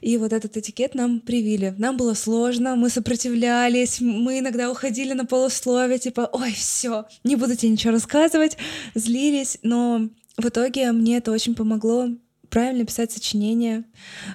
И 0.01 0.17
вот 0.17 0.33
этот 0.33 0.57
этикет 0.57 0.95
нам 0.95 1.19
привили. 1.19 1.75
Нам 1.77 1.95
было 1.95 2.13
сложно, 2.13 2.75
мы 2.75 2.89
сопротивлялись, 2.89 4.01
мы 4.01 4.39
иногда 4.39 4.71
уходили 4.71 5.13
на 5.13 5.25
полусловие, 5.25 5.99
типа, 5.99 6.29
ой, 6.31 6.53
все, 6.53 7.05
не 7.23 7.35
буду 7.35 7.55
тебе 7.55 7.71
ничего 7.71 7.93
рассказывать, 7.93 8.57
злились, 8.95 9.59
но 9.61 10.09
в 10.37 10.47
итоге 10.47 10.91
мне 10.91 11.17
это 11.17 11.31
очень 11.31 11.55
помогло 11.55 12.09
правильно 12.49 12.85
писать 12.85 13.11
сочинения, 13.11 13.85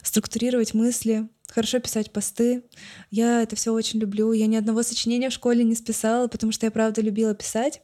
структурировать 0.03 0.73
мысли, 0.73 1.29
хорошо 1.57 1.81
писать 1.81 2.13
посты. 2.13 2.65
Я 3.11 3.43
это 3.43 3.57
все 3.57 3.73
очень 3.73 3.99
люблю. 3.99 4.33
Я 4.33 4.47
ни 4.47 4.57
одного 4.57 4.83
сочинения 4.83 5.31
в 5.31 5.33
школе 5.33 5.65
не 5.65 5.75
списала, 5.75 6.29
потому 6.29 6.53
что 6.53 6.67
я 6.67 6.71
правда 6.71 7.01
любила 7.01 7.35
писать. 7.35 7.81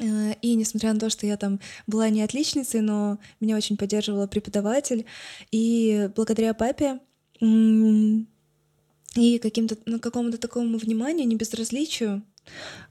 Э, 0.00 0.34
и 0.40 0.54
несмотря 0.54 0.92
на 0.92 1.00
то, 1.00 1.10
что 1.10 1.26
я 1.26 1.36
там 1.36 1.58
была 1.88 2.08
не 2.10 2.22
отличницей, 2.22 2.82
но 2.82 3.18
меня 3.40 3.56
очень 3.56 3.76
поддерживала 3.76 4.28
преподаватель. 4.28 5.04
И 5.50 6.08
благодаря 6.14 6.54
папе 6.54 7.00
и 7.40 9.38
каким-то, 9.42 9.76
ну, 9.84 9.98
какому-то 9.98 10.38
такому 10.38 10.78
вниманию, 10.78 11.26
не 11.26 11.34
безразличию, 11.34 12.22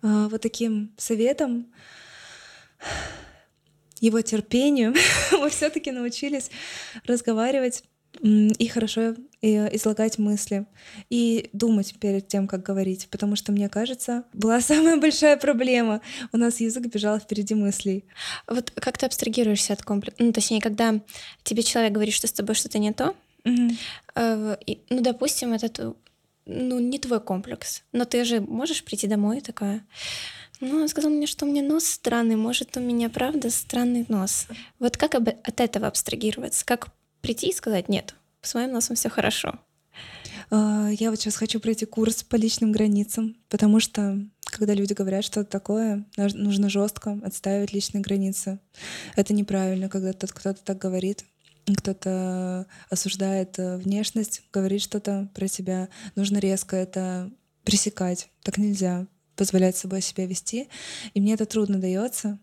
э, 0.01 0.27
вот 0.29 0.41
таким 0.41 0.93
советом, 0.97 1.71
его 4.01 4.19
терпению, 4.19 4.93
мы 5.31 5.49
все-таки 5.49 5.91
научились 5.91 6.51
разговаривать 7.05 7.86
и 8.25 8.67
хорошо 8.67 9.15
излагать 9.41 10.17
мысли 10.17 10.65
и 11.11 11.49
думать 11.53 11.93
перед 11.99 12.27
тем, 12.27 12.47
как 12.47 12.63
говорить, 12.63 13.07
потому 13.11 13.35
что, 13.35 13.51
мне 13.51 13.69
кажется, 13.69 14.23
была 14.33 14.59
самая 14.61 14.97
большая 14.97 15.38
проблема. 15.38 16.01
У 16.31 16.38
нас 16.38 16.59
язык 16.59 16.88
бежал 16.88 17.19
впереди 17.19 17.53
мыслей. 17.53 18.05
Вот 18.47 18.71
как 18.71 18.97
ты 18.97 19.05
абстрагируешься 19.05 19.73
от 19.73 19.83
комплекса? 19.83 20.23
Ну, 20.23 20.33
точнее, 20.33 20.59
когда 20.59 20.99
тебе 21.43 21.61
человек 21.61 21.93
говорит, 21.93 22.15
что 22.15 22.25
с 22.25 22.31
тобой 22.31 22.55
что-то 22.55 22.79
не 22.79 22.93
то, 22.93 23.15
mm-hmm. 23.43 24.57
и, 24.65 24.79
ну, 24.89 25.01
допустим, 25.01 25.53
это 25.53 25.93
ну, 26.47 26.79
не 26.79 26.97
твой 26.97 27.19
комплекс, 27.19 27.83
но 27.91 28.05
ты 28.05 28.23
же 28.25 28.41
можешь 28.41 28.83
прийти 28.83 29.07
домой 29.07 29.41
такая, 29.41 29.85
ну, 30.61 30.81
он 30.81 30.88
сказал 30.88 31.11
мне, 31.11 31.27
что 31.27 31.45
у 31.45 31.49
меня 31.49 31.61
нос 31.61 31.85
странный, 31.85 32.38
может, 32.38 32.75
у 32.77 32.79
меня 32.79 33.09
правда 33.09 33.51
странный 33.51 34.05
нос. 34.07 34.47
Вот 34.79 34.97
как 34.97 35.13
от 35.13 35.59
этого 35.59 35.88
абстрагироваться? 35.88 36.65
Как 36.65 36.88
прийти 37.25 37.49
и 37.49 37.53
сказать, 37.53 37.89
нет, 37.89 38.13
с 38.41 38.53
моим 38.53 38.71
носом 38.71 38.95
все 38.95 39.09
хорошо. 39.09 39.59
А, 40.51 40.89
я 40.91 41.09
вот 41.09 41.19
сейчас 41.19 41.35
хочу 41.35 41.59
пройти 41.59 41.85
курс 41.85 42.23
по 42.23 42.35
личным 42.35 42.71
границам, 42.71 43.35
потому 43.49 43.79
что 43.79 44.19
когда 44.45 44.73
люди 44.73 44.93
говорят 44.93 45.25
что-то 45.25 45.49
такое, 45.49 46.05
нужно 46.17 46.69
жестко 46.69 47.19
отстаивать 47.23 47.73
личные 47.73 48.01
границы. 48.01 48.59
Это 49.15 49.33
неправильно, 49.33 49.89
когда 49.89 50.13
тот 50.13 50.31
кто-то 50.31 50.63
так 50.63 50.77
говорит, 50.77 51.25
кто-то 51.65 52.67
осуждает 52.91 53.57
э, 53.57 53.77
внешность, 53.77 54.43
говорит 54.53 54.83
что-то 54.83 55.29
про 55.33 55.47
тебя. 55.47 55.89
Нужно 56.15 56.38
резко 56.38 56.75
это 56.75 57.31
пресекать. 57.63 58.29
Так 58.43 58.59
нельзя 58.59 59.07
позволять 59.35 59.75
собой 59.75 60.01
себя 60.01 60.27
вести. 60.27 60.69
И 61.15 61.19
мне 61.19 61.33
это 61.33 61.47
трудно 61.47 61.79
дается. 61.79 62.38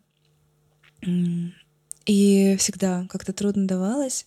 И 2.07 2.57
всегда 2.59 3.07
как-то 3.09 3.33
трудно 3.33 3.67
давалось. 3.67 4.27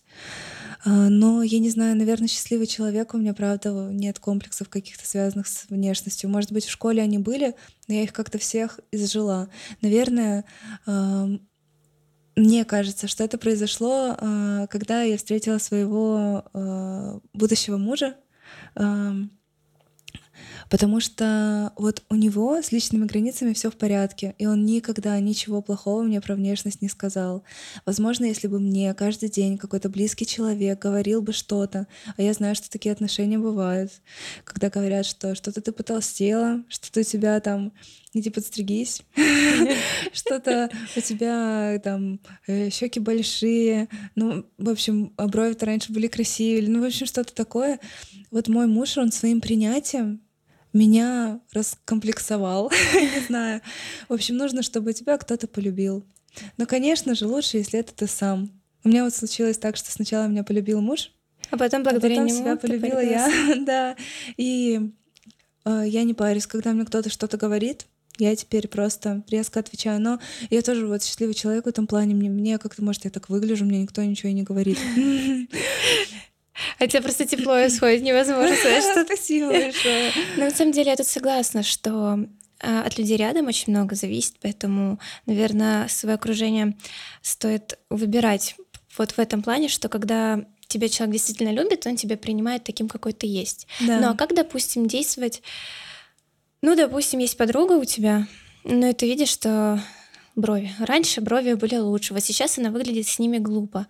А, 0.84 1.08
но 1.08 1.42
я 1.42 1.58
не 1.58 1.70
знаю, 1.70 1.96
наверное, 1.96 2.28
счастливый 2.28 2.66
человек. 2.66 3.14
У 3.14 3.18
меня, 3.18 3.34
правда, 3.34 3.88
нет 3.90 4.18
комплексов 4.18 4.68
каких-то 4.68 5.06
связанных 5.06 5.46
с 5.46 5.66
внешностью. 5.68 6.30
Может 6.30 6.52
быть, 6.52 6.64
в 6.64 6.70
школе 6.70 7.02
они 7.02 7.18
были, 7.18 7.54
но 7.88 7.94
я 7.94 8.02
их 8.02 8.12
как-то 8.12 8.38
всех 8.38 8.80
изжила. 8.92 9.48
Наверное, 9.82 10.44
мне 12.36 12.64
кажется, 12.66 13.08
что 13.08 13.24
это 13.24 13.38
произошло, 13.38 14.14
а, 14.18 14.66
когда 14.66 15.02
я 15.02 15.16
встретила 15.16 15.58
своего 15.58 16.44
а, 16.52 17.20
будущего 17.32 17.78
мужа 17.78 18.14
потому 20.70 21.00
что 21.00 21.72
вот 21.76 22.02
у 22.08 22.14
него 22.14 22.60
с 22.60 22.72
личными 22.72 23.04
границами 23.04 23.52
все 23.52 23.70
в 23.70 23.76
порядке, 23.76 24.34
и 24.38 24.46
он 24.46 24.64
никогда 24.64 25.18
ничего 25.20 25.62
плохого 25.62 26.02
мне 26.02 26.20
про 26.20 26.34
внешность 26.34 26.82
не 26.82 26.88
сказал. 26.88 27.44
Возможно, 27.84 28.24
если 28.24 28.48
бы 28.48 28.58
мне 28.58 28.92
каждый 28.94 29.28
день 29.28 29.58
какой-то 29.58 29.88
близкий 29.88 30.26
человек 30.26 30.80
говорил 30.80 31.22
бы 31.22 31.32
что-то, 31.32 31.86
а 32.16 32.22
я 32.22 32.32
знаю, 32.32 32.54
что 32.54 32.70
такие 32.70 32.92
отношения 32.92 33.38
бывают, 33.38 33.92
когда 34.44 34.70
говорят, 34.70 35.06
что 35.06 35.34
что-то 35.34 35.60
ты 35.60 35.72
потолстела, 35.72 36.62
что-то 36.68 37.00
у 37.00 37.02
тебя 37.04 37.40
там 37.40 37.72
иди 38.18 38.30
подстригись, 38.30 39.02
что-то 40.12 40.70
у 40.96 41.00
тебя 41.00 41.78
там 41.82 42.20
э, 42.46 42.70
щеки 42.70 43.00
большие, 43.00 43.88
ну, 44.14 44.46
в 44.58 44.70
общем, 44.70 45.12
а 45.16 45.28
брови-то 45.28 45.66
раньше 45.66 45.92
были 45.92 46.06
красивее, 46.06 46.68
ну, 46.68 46.80
в 46.80 46.84
общем, 46.84 47.06
что-то 47.06 47.34
такое. 47.34 47.78
Вот 48.30 48.48
мой 48.48 48.66
муж, 48.66 48.96
он 48.96 49.12
своим 49.12 49.40
принятием 49.40 50.20
меня 50.76 51.40
раскомплексовал, 51.52 52.70
не 52.94 53.26
знаю. 53.26 53.60
В 54.08 54.12
общем, 54.12 54.36
нужно, 54.36 54.62
чтобы 54.62 54.92
тебя 54.92 55.18
кто-то 55.18 55.48
полюбил. 55.48 56.04
Но, 56.56 56.66
конечно 56.66 57.14
же, 57.14 57.26
лучше, 57.26 57.56
если 57.56 57.80
это 57.80 57.94
ты 57.94 58.06
сам. 58.06 58.50
У 58.84 58.88
меня 58.88 59.04
вот 59.04 59.14
случилось 59.14 59.58
так, 59.58 59.76
что 59.76 59.90
сначала 59.90 60.26
меня 60.26 60.44
полюбил 60.44 60.80
муж, 60.80 61.10
а 61.50 61.56
потом 61.56 61.82
благодаря 61.82 62.16
а 62.16 62.18
потом 62.18 62.26
нему 62.26 62.38
себя 62.38 62.56
полюбила 62.56 63.02
я, 63.02 63.30
да. 63.66 63.96
И 64.36 64.90
э, 65.64 65.84
я 65.86 66.02
не 66.04 66.14
парюсь, 66.14 66.46
когда 66.46 66.72
мне 66.72 66.84
кто-то 66.84 67.10
что-то 67.10 67.36
говорит, 67.36 67.86
я 68.18 68.34
теперь 68.34 68.68
просто 68.68 69.22
резко 69.28 69.60
отвечаю. 69.60 70.00
Но 70.00 70.18
я 70.50 70.62
тоже 70.62 70.86
вот 70.86 71.02
счастливый 71.02 71.34
человек 71.34 71.66
в 71.66 71.68
этом 71.68 71.86
плане. 71.86 72.14
Мне, 72.14 72.30
мне 72.30 72.58
как-то, 72.58 72.82
может, 72.82 73.04
я 73.04 73.10
так 73.10 73.28
выгляжу, 73.28 73.64
мне 73.64 73.82
никто 73.82 74.02
ничего 74.02 74.30
и 74.30 74.34
не 74.34 74.42
говорит. 74.42 74.78
А 76.78 76.86
тебе 76.86 77.02
просто 77.02 77.26
тепло 77.26 77.66
исходит, 77.66 78.02
невозможно 78.02 78.54
сказать, 78.56 78.84
что... 78.84 79.04
Спасибо 79.04 79.48
большое. 79.50 80.12
Но 80.36 80.44
на 80.44 80.50
самом 80.50 80.72
деле 80.72 80.90
я 80.90 80.96
тут 80.96 81.06
согласна, 81.06 81.62
что 81.62 82.18
а, 82.60 82.82
от 82.82 82.98
людей 82.98 83.16
рядом 83.16 83.46
очень 83.46 83.72
много 83.72 83.94
зависит, 83.94 84.36
поэтому, 84.40 84.98
наверное, 85.26 85.88
свое 85.88 86.14
окружение 86.14 86.76
стоит 87.22 87.78
выбирать 87.90 88.56
вот 88.96 89.12
в 89.12 89.18
этом 89.18 89.42
плане, 89.42 89.68
что 89.68 89.88
когда 89.88 90.44
тебя 90.68 90.88
человек 90.88 91.14
действительно 91.14 91.52
любит, 91.52 91.86
он 91.86 91.96
тебя 91.96 92.16
принимает 92.16 92.64
таким, 92.64 92.88
какой 92.88 93.12
ты 93.12 93.26
есть. 93.26 93.66
Да. 93.80 94.00
Ну 94.00 94.10
а 94.10 94.14
как, 94.14 94.34
допустим, 94.34 94.86
действовать? 94.86 95.42
Ну, 96.62 96.74
допустим, 96.74 97.20
есть 97.20 97.36
подруга 97.36 97.74
у 97.74 97.84
тебя, 97.84 98.26
но 98.64 98.92
ты 98.92 99.06
видишь, 99.06 99.28
что 99.28 99.80
брови. 100.34 100.72
Раньше 100.78 101.20
брови 101.20 101.54
были 101.54 101.76
лучше, 101.76 102.14
вот 102.14 102.22
сейчас 102.24 102.58
она 102.58 102.70
выглядит 102.70 103.06
с 103.06 103.18
ними 103.18 103.38
глупо. 103.38 103.86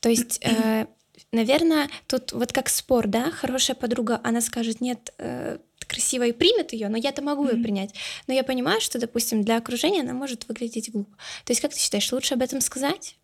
То 0.00 0.08
есть 0.08 0.38
э, 0.42 0.86
Наверное, 1.32 1.88
тут 2.08 2.32
вот 2.32 2.52
как 2.52 2.68
спор, 2.68 3.06
да, 3.06 3.30
хорошая 3.30 3.76
подруга, 3.76 4.20
она 4.24 4.40
скажет, 4.40 4.80
нет, 4.80 5.12
э, 5.18 5.58
красиво 5.86 6.24
и 6.24 6.32
примет 6.32 6.72
ее, 6.72 6.88
но 6.88 6.96
я-то 6.96 7.22
могу 7.22 7.46
mm-hmm. 7.46 7.56
ее 7.56 7.62
принять. 7.62 7.94
Но 8.26 8.34
я 8.34 8.42
понимаю, 8.42 8.80
что, 8.80 8.98
допустим, 8.98 9.42
для 9.42 9.56
окружения 9.56 10.00
она 10.00 10.12
может 10.12 10.48
выглядеть 10.48 10.90
глупо. 10.90 11.16
То 11.44 11.52
есть, 11.52 11.60
как 11.60 11.72
ты 11.72 11.78
считаешь, 11.78 12.12
лучше 12.12 12.34
об 12.34 12.42
этом 12.42 12.60
сказать? 12.60 13.16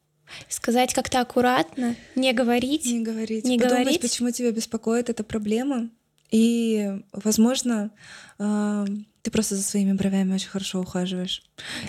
Сказать 0.49 0.93
как-то 0.93 1.21
аккуратно, 1.21 1.95
не 2.17 2.33
говорить. 2.33 2.87
Не 2.87 3.01
говорить. 3.01 3.45
Не 3.45 3.59
Подумать, 3.59 3.83
говорить. 3.83 4.01
почему 4.01 4.31
тебя 4.31 4.51
беспокоит 4.51 5.09
эта 5.09 5.23
проблема. 5.23 5.89
И, 6.31 7.03
возможно, 7.13 7.91
э, 8.39 8.87
ты 9.23 9.31
просто 9.31 9.57
за 9.57 9.63
своими 9.63 9.93
бровями 9.93 10.35
очень 10.35 10.49
хорошо 10.49 10.81
ухаживаешь. 10.81 11.43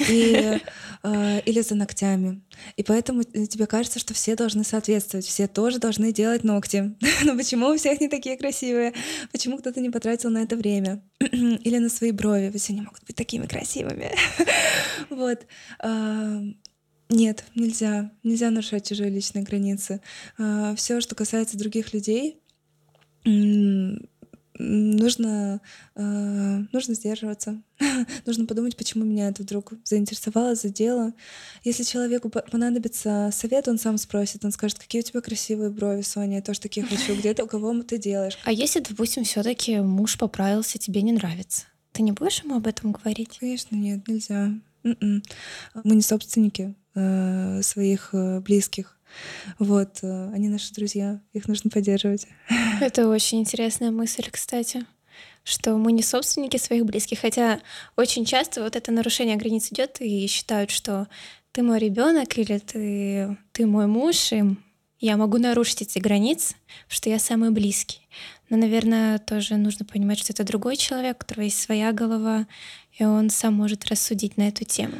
И, 0.09 0.59
э, 1.03 1.41
или 1.45 1.61
за 1.61 1.75
ногтями. 1.75 2.41
И 2.77 2.83
поэтому 2.83 3.23
тебе 3.23 3.67
кажется, 3.67 3.99
что 3.99 4.13
все 4.13 4.35
должны 4.35 4.63
соответствовать, 4.63 5.25
все 5.25 5.47
тоже 5.47 5.79
должны 5.79 6.11
делать 6.11 6.43
ногти. 6.43 6.95
Но 7.23 7.35
почему 7.35 7.67
у 7.67 7.77
всех 7.77 7.99
не 7.99 8.07
такие 8.07 8.37
красивые? 8.37 8.93
Почему 9.31 9.57
кто-то 9.57 9.79
не 9.81 9.89
потратил 9.89 10.29
на 10.29 10.43
это 10.43 10.55
время? 10.55 11.03
или 11.19 11.77
на 11.77 11.89
свои 11.89 12.11
брови, 12.11 12.49
ведь 12.53 12.69
они 12.69 12.81
могут 12.81 13.03
быть 13.05 13.15
такими 13.15 13.45
красивыми. 13.45 14.11
вот. 15.09 15.45
Э, 15.83 16.41
нет, 17.09 17.43
нельзя. 17.55 18.11
Нельзя 18.23 18.49
нарушать 18.49 18.87
чужие 18.87 19.09
личные 19.09 19.45
границы. 19.45 20.01
Все, 20.75 20.99
что 20.99 21.15
касается 21.15 21.57
других 21.57 21.93
людей, 21.93 22.41
нужно, 24.57 25.61
э, 25.95 26.63
нужно 26.71 26.93
сдерживаться. 26.93 27.61
нужно 28.25 28.45
подумать, 28.45 28.75
почему 28.75 29.05
меня 29.05 29.29
это 29.29 29.43
вдруг 29.43 29.73
заинтересовало, 29.83 30.55
задело. 30.55 31.13
Если 31.63 31.83
человеку 31.83 32.29
понадобится 32.29 33.29
совет, 33.31 33.67
он 33.67 33.77
сам 33.77 33.97
спросит, 33.97 34.45
он 34.45 34.51
скажет, 34.51 34.79
какие 34.79 35.01
у 35.01 35.05
тебя 35.05 35.21
красивые 35.21 35.69
брови, 35.69 36.01
Соня, 36.01 36.37
я 36.37 36.41
тоже 36.41 36.59
такие 36.59 36.85
хочу, 36.85 37.15
где 37.15 37.33
ты, 37.33 37.43
у 37.43 37.47
кого 37.47 37.81
ты 37.83 37.97
делаешь. 37.97 38.37
А 38.43 38.51
если, 38.51 38.79
допустим, 38.79 39.23
все 39.23 39.43
таки 39.43 39.79
муж 39.79 40.17
поправился, 40.17 40.77
тебе 40.77 41.01
не 41.01 41.11
нравится? 41.11 41.65
Ты 41.91 42.03
не 42.03 42.11
будешь 42.11 42.43
ему 42.43 42.57
об 42.57 42.67
этом 42.67 42.91
говорить? 42.91 43.37
Конечно, 43.39 43.75
нет, 43.75 44.07
нельзя. 44.07 44.51
М-м. 44.83 45.23
Мы 45.83 45.95
не 45.95 46.01
собственники 46.01 46.75
э, 46.95 47.61
своих 47.63 48.09
э, 48.13 48.39
близких. 48.39 48.96
Вот, 49.59 49.99
э, 50.01 50.31
они 50.33 50.49
наши 50.49 50.73
друзья, 50.73 51.21
их 51.33 51.47
нужно 51.47 51.69
поддерживать. 51.69 52.27
Это 52.81 53.07
очень 53.07 53.39
интересная 53.39 53.91
мысль, 53.91 54.27
кстати 54.31 54.85
что 55.43 55.77
мы 55.77 55.93
не 55.93 56.03
собственники 56.03 56.57
своих 56.57 56.85
близких, 56.85 57.19
хотя 57.19 57.61
очень 57.95 58.25
часто 58.25 58.61
вот 58.61 58.75
это 58.75 58.91
нарушение 58.91 59.37
границ 59.37 59.71
идет 59.71 60.01
и 60.01 60.27
считают, 60.27 60.71
что 60.71 61.07
ты 61.53 61.63
мой 61.63 61.79
ребенок 61.79 62.37
или 62.37 62.57
ты, 62.57 63.37
ты 63.53 63.65
мой 63.65 63.87
муж, 63.87 64.33
и 64.33 64.43
я 64.99 65.15
могу 65.15 65.37
нарушить 65.37 65.83
эти 65.83 65.99
границы, 65.99 66.55
что 66.89 67.09
я 67.09 67.17
самый 67.17 67.51
близкий. 67.51 68.09
Но, 68.49 68.57
наверное, 68.57 69.19
тоже 69.19 69.55
нужно 69.55 69.85
понимать, 69.85 70.19
что 70.19 70.33
это 70.33 70.43
другой 70.43 70.75
человек, 70.75 71.15
у 71.15 71.19
которого 71.19 71.45
есть 71.45 71.61
своя 71.61 71.93
голова, 71.93 72.45
и 72.97 73.05
он 73.05 73.29
сам 73.29 73.53
может 73.53 73.85
рассудить 73.85 74.37
на 74.37 74.49
эту 74.49 74.65
тему. 74.65 74.95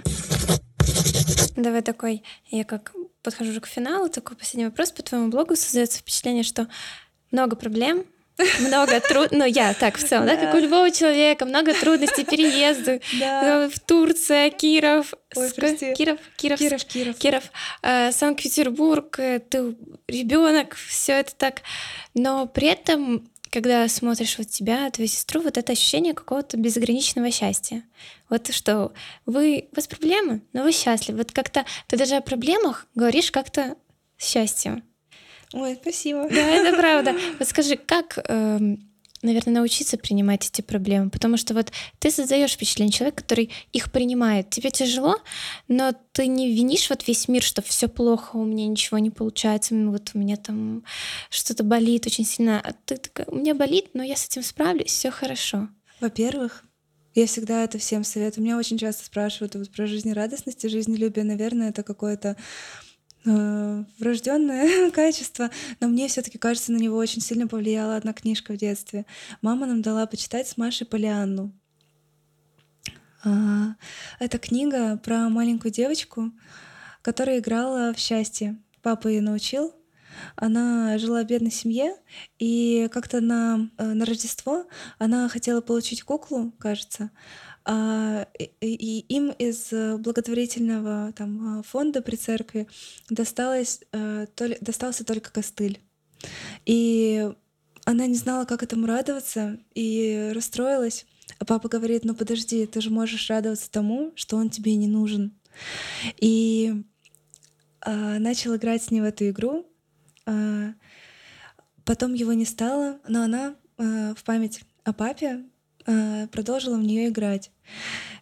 Давай 1.56 1.82
такой, 1.82 2.24
я 2.52 2.64
как 2.64 2.94
подхожу 3.28 3.52
уже 3.52 3.60
к 3.60 3.68
финалу, 3.68 4.08
такой 4.08 4.38
последний 4.38 4.66
вопрос 4.66 4.92
по 4.92 5.04
твоему 5.04 5.28
блогу. 5.28 5.58
Создается 5.58 6.00
впечатление, 6.00 6.44
что 6.44 6.68
много 7.30 7.58
проблем, 7.58 8.06
много 8.62 9.02
труд... 9.02 9.30
Ну, 9.32 9.44
я 9.44 9.74
так 9.74 9.98
в 9.98 10.08
целом, 10.08 10.28
да. 10.28 10.38
да, 10.38 10.46
как 10.46 10.56
у 10.56 10.60
любого 10.60 10.90
человека, 10.92 11.46
много 11.46 11.74
трудностей, 11.74 12.24
переезды. 12.32 13.02
Да. 13.20 13.68
В 13.68 13.80
Турция, 13.82 14.50
Киров, 14.50 15.14
Ой, 15.36 15.52
прости. 15.54 15.94
Киров, 15.94 16.20
Киров, 16.38 16.58
Киров, 16.58 16.86
Киров, 16.86 17.18
Киров 17.18 17.44
э, 17.82 18.14
Санкт-Петербург, 18.14 19.20
э, 19.20 19.40
ты 19.40 19.76
ребенок, 20.08 20.76
все 20.76 21.14
это 21.20 21.36
так. 21.36 21.64
Но 22.14 22.46
при 22.46 22.70
этом, 22.70 23.30
когда 23.52 23.88
смотришь 23.88 24.38
вот 24.38 24.50
тебя, 24.50 24.90
твою 24.92 25.08
сестру, 25.08 25.42
вот 25.42 25.58
это 25.58 25.72
ощущение 25.72 26.14
какого-то 26.14 26.58
безграничного 26.58 27.32
счастья. 27.32 27.84
Вот 28.30 28.54
что 28.54 28.94
вы, 29.26 29.68
у 29.72 29.76
вас 29.76 29.88
проблемы, 29.88 30.42
но 30.54 30.64
вы 30.64 30.72
счастливы. 30.72 31.20
Вот 31.20 31.32
как-то 31.32 31.66
ты 31.88 31.98
даже 31.98 32.16
о 32.16 32.22
проблемах 32.22 32.88
говоришь 32.96 33.32
как-то 33.32 33.76
с 34.18 34.28
счастьем. 34.28 34.84
Ой, 35.54 35.78
спасибо. 35.82 36.28
Да, 36.30 36.42
это 36.42 36.78
правда. 36.78 37.16
Вот 37.40 37.48
скажи, 37.48 37.78
как, 37.78 38.20
эм, 38.28 38.87
наверное, 39.22 39.56
научиться 39.56 39.98
принимать 39.98 40.48
эти 40.48 40.62
проблемы? 40.62 41.10
Потому 41.10 41.38
что 41.38 41.54
вот 41.54 41.72
ты 42.00 42.12
создаешь 42.12 42.54
впечатление 42.54 42.92
человека, 42.92 43.24
который 43.24 43.52
их 43.74 43.92
принимает. 43.92 44.50
Тебе 44.50 44.72
тяжело, 44.72 45.18
но 45.68 45.94
ты 46.12 46.28
не 46.28 46.54
винишь 46.54 46.90
вот 46.90 47.08
весь 47.08 47.28
мир, 47.28 47.44
что 47.44 47.62
все 47.62 47.88
плохо, 47.88 48.36
у 48.36 48.46
меня 48.46 48.68
ничего 48.68 48.98
не 49.00 49.10
получается, 49.10 49.76
вот 49.76 50.12
у 50.14 50.20
меня 50.20 50.38
там 50.38 50.84
что-то 51.30 51.64
болит 51.64 52.06
очень 52.06 52.26
сильно. 52.26 52.60
А 52.60 52.74
ты 52.86 52.98
такая, 52.98 53.28
у 53.28 53.36
меня 53.36 53.56
болит, 53.56 53.90
но 53.94 54.04
я 54.04 54.16
с 54.16 54.26
этим 54.26 54.44
справлюсь, 54.44 54.88
все 54.92 55.12
хорошо. 55.12 55.70
Во-первых, 56.00 56.64
я 57.18 57.26
всегда 57.26 57.64
это 57.64 57.80
всем 57.80 58.04
советую. 58.04 58.44
Меня 58.44 58.60
очень 58.60 58.78
часто 58.78 59.04
спрашивают 59.04 59.56
вот 59.56 59.72
про 59.72 59.88
жизнерадостность 59.88 60.64
и 60.64 60.70
жизнелюбие. 60.70 61.26
Наверное, 61.26 61.70
это 61.70 61.82
какое-то 61.82 62.38
э, 63.28 63.84
врожденное 64.00 64.92
качество, 64.92 65.52
но 65.80 65.88
мне 65.88 66.08
все-таки 66.08 66.38
кажется, 66.38 66.72
на 66.72 66.78
него 66.78 66.98
очень 66.98 67.22
сильно 67.22 67.48
повлияла 67.48 67.96
одна 67.96 68.14
книжка 68.14 68.54
в 68.54 68.58
детстве. 68.58 69.06
Мама 69.42 69.66
нам 69.66 69.82
дала 69.82 70.06
почитать 70.08 70.48
с 70.48 70.58
Машей 70.58 70.88
Полианну. 70.88 71.52
А, 73.24 73.76
это 74.20 74.38
книга 74.38 74.98
про 74.98 75.30
маленькую 75.30 75.72
девочку, 75.72 76.32
которая 77.02 77.40
играла 77.40 77.94
в 77.94 78.00
счастье. 78.00 78.58
Папа 78.82 79.08
ее 79.08 79.22
научил. 79.22 79.74
Она 80.36 80.98
жила 80.98 81.24
в 81.24 81.28
бедной 81.28 81.52
семье, 81.52 81.96
и 82.40 82.90
как-то 82.92 83.22
на, 83.22 83.70
э, 83.78 83.94
на 83.94 84.06
Рождество 84.06 84.66
она 84.98 85.30
хотела 85.30 85.62
получить 85.62 86.04
куклу, 86.04 86.52
кажется, 86.58 87.12
и 87.70 89.06
им 89.10 89.32
из 89.32 89.74
э, 89.74 89.98
благотворительного 89.98 91.12
там, 91.12 91.60
а, 91.60 91.64
фонда 91.64 92.02
при 92.02 92.16
церкви 92.16 92.68
досталось, 93.10 93.82
э, 93.92 94.26
достался 94.62 95.04
только 95.04 95.32
костыль. 95.32 95.82
И 96.66 97.30
она 97.84 98.08
не 98.08 98.16
знала, 98.16 98.46
как 98.46 98.64
этому 98.64 98.88
радоваться, 98.88 99.60
и 99.76 100.32
расстроилась. 100.34 101.06
А 101.40 101.46
папа 101.46 101.68
говорит, 101.68 102.06
ну 102.06 102.16
подожди, 102.16 102.66
ты 102.66 102.80
же 102.80 102.90
можешь 102.90 103.30
радоваться 103.30 103.70
тому, 103.70 104.14
что 104.16 104.38
он 104.38 104.50
тебе 104.50 104.76
не 104.76 104.88
нужен. 104.88 105.38
И 106.22 106.86
а, 107.82 108.18
начал 108.20 108.56
играть 108.56 108.84
с 108.84 108.92
ней 108.92 109.02
в 109.02 109.06
эту 109.06 109.30
игру. 109.30 109.70
А, 110.26 110.74
потом 111.84 112.14
его 112.14 112.32
не 112.32 112.46
стало, 112.46 113.00
но 113.10 113.24
она 113.24 113.56
а, 113.78 114.14
в 114.16 114.24
память 114.24 114.62
о 114.86 114.94
папе 114.94 115.44
Э, 115.44 115.57
продолжила 116.32 116.78
в 116.78 116.84
нее 116.84 117.10
играть. 117.10 117.52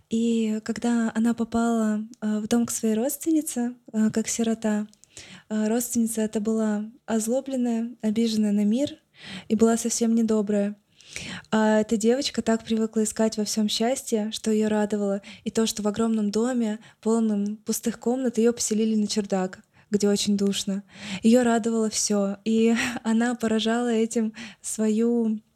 И 0.09 0.61
когда 0.63 1.11
она 1.15 1.33
попала 1.33 2.05
э, 2.21 2.39
в 2.39 2.47
дом 2.47 2.65
к 2.65 2.71
своей 2.71 2.95
родственнице, 2.95 3.73
э, 3.91 4.09
как 4.11 4.27
сирота, 4.27 4.87
родственница 5.49 6.21
это 6.21 6.39
была 6.39 6.85
озлобленная, 7.05 7.95
обиженная 8.01 8.51
на 8.51 8.65
мир 8.65 8.97
и 9.47 9.55
была 9.55 9.77
совсем 9.77 10.13
недобрая. 10.13 10.75
А 11.51 11.79
эта 11.79 11.97
девочка 11.97 12.41
так 12.41 12.63
привыкла 12.63 13.03
искать 13.03 13.37
во 13.37 13.45
всем 13.45 13.69
счастье, 13.69 14.31
что 14.31 14.51
ее 14.51 14.67
радовало, 14.67 15.21
и 15.43 15.51
то, 15.51 15.65
что 15.65 15.81
в 15.81 15.87
огромном 15.87 16.31
доме, 16.31 16.79
полном 17.01 17.57
пустых 17.57 17.99
комнат, 17.99 18.37
ее 18.37 18.53
поселили 18.53 18.95
на 18.95 19.07
чердак 19.07 19.59
где 19.91 20.09
очень 20.09 20.35
душно. 20.35 20.83
Ее 21.21 21.43
радовало 21.43 21.89
все, 21.89 22.37
и 22.43 22.75
она 23.03 23.33
поражала 23.35 23.87
этим 23.87 24.33
свою 24.59 25.39
Э, 25.39 25.54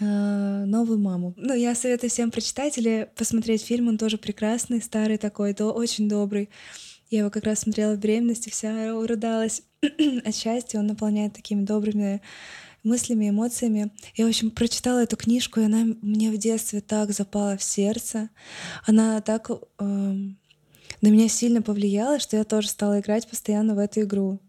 новую 0.00 0.98
маму. 0.98 1.34
Ну, 1.36 1.54
я 1.54 1.74
советую 1.74 2.10
всем 2.10 2.30
прочитать 2.30 2.78
или 2.78 3.10
посмотреть 3.16 3.62
фильм, 3.62 3.88
он 3.88 3.98
тоже 3.98 4.18
прекрасный, 4.18 4.82
старый 4.82 5.18
такой, 5.18 5.54
то 5.54 5.72
очень 5.72 6.08
добрый. 6.08 6.48
Я 7.10 7.20
его 7.20 7.30
как 7.30 7.44
раз 7.44 7.60
смотрела 7.60 7.94
в 7.94 7.98
беременности, 7.98 8.50
вся 8.50 8.94
уродалась 8.94 9.62
от 10.24 10.34
счастья, 10.34 10.78
он 10.78 10.86
наполняет 10.86 11.34
такими 11.34 11.64
добрыми 11.64 12.22
мыслями, 12.82 13.30
эмоциями. 13.30 13.90
Я, 14.14 14.26
в 14.26 14.28
общем, 14.28 14.50
прочитала 14.50 15.02
эту 15.02 15.16
книжку, 15.16 15.60
и 15.60 15.64
она 15.64 15.84
мне 16.02 16.30
в 16.30 16.38
детстве 16.38 16.80
так 16.80 17.10
запала 17.12 17.56
в 17.56 17.62
сердце. 17.62 18.30
Она 18.86 19.20
так 19.20 19.50
э, 19.50 19.54
на 19.80 21.08
меня 21.08 21.28
сильно 21.28 21.62
повлияла, 21.62 22.18
что 22.18 22.36
я 22.36 22.44
тоже 22.44 22.68
стала 22.68 23.00
играть 23.00 23.28
постоянно 23.28 23.74
в 23.74 23.78
эту 23.78 24.02
игру. 24.02 24.40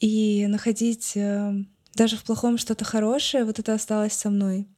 И 0.00 0.46
находить 0.46 1.12
э, 1.16 1.52
даже 1.98 2.16
в 2.16 2.22
плохом 2.22 2.58
что-то 2.58 2.84
хорошее, 2.84 3.44
вот 3.44 3.58
это 3.58 3.74
осталось 3.74 4.12
со 4.12 4.30
мной. 4.30 4.68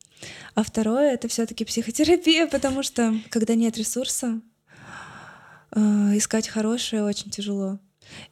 А 0.55 0.63
второе— 0.63 1.13
это 1.15 1.29
все 1.29 1.47
таки 1.47 1.65
психотерапия, 1.65 2.47
потому 2.47 2.83
что 2.83 3.15
когда 3.29 3.55
нет 3.55 3.77
ресурса, 3.77 4.41
э, 5.73 5.81
искать 6.17 6.49
хорошее 6.49 7.05
очень 7.05 7.31
тяжело. 7.31 7.79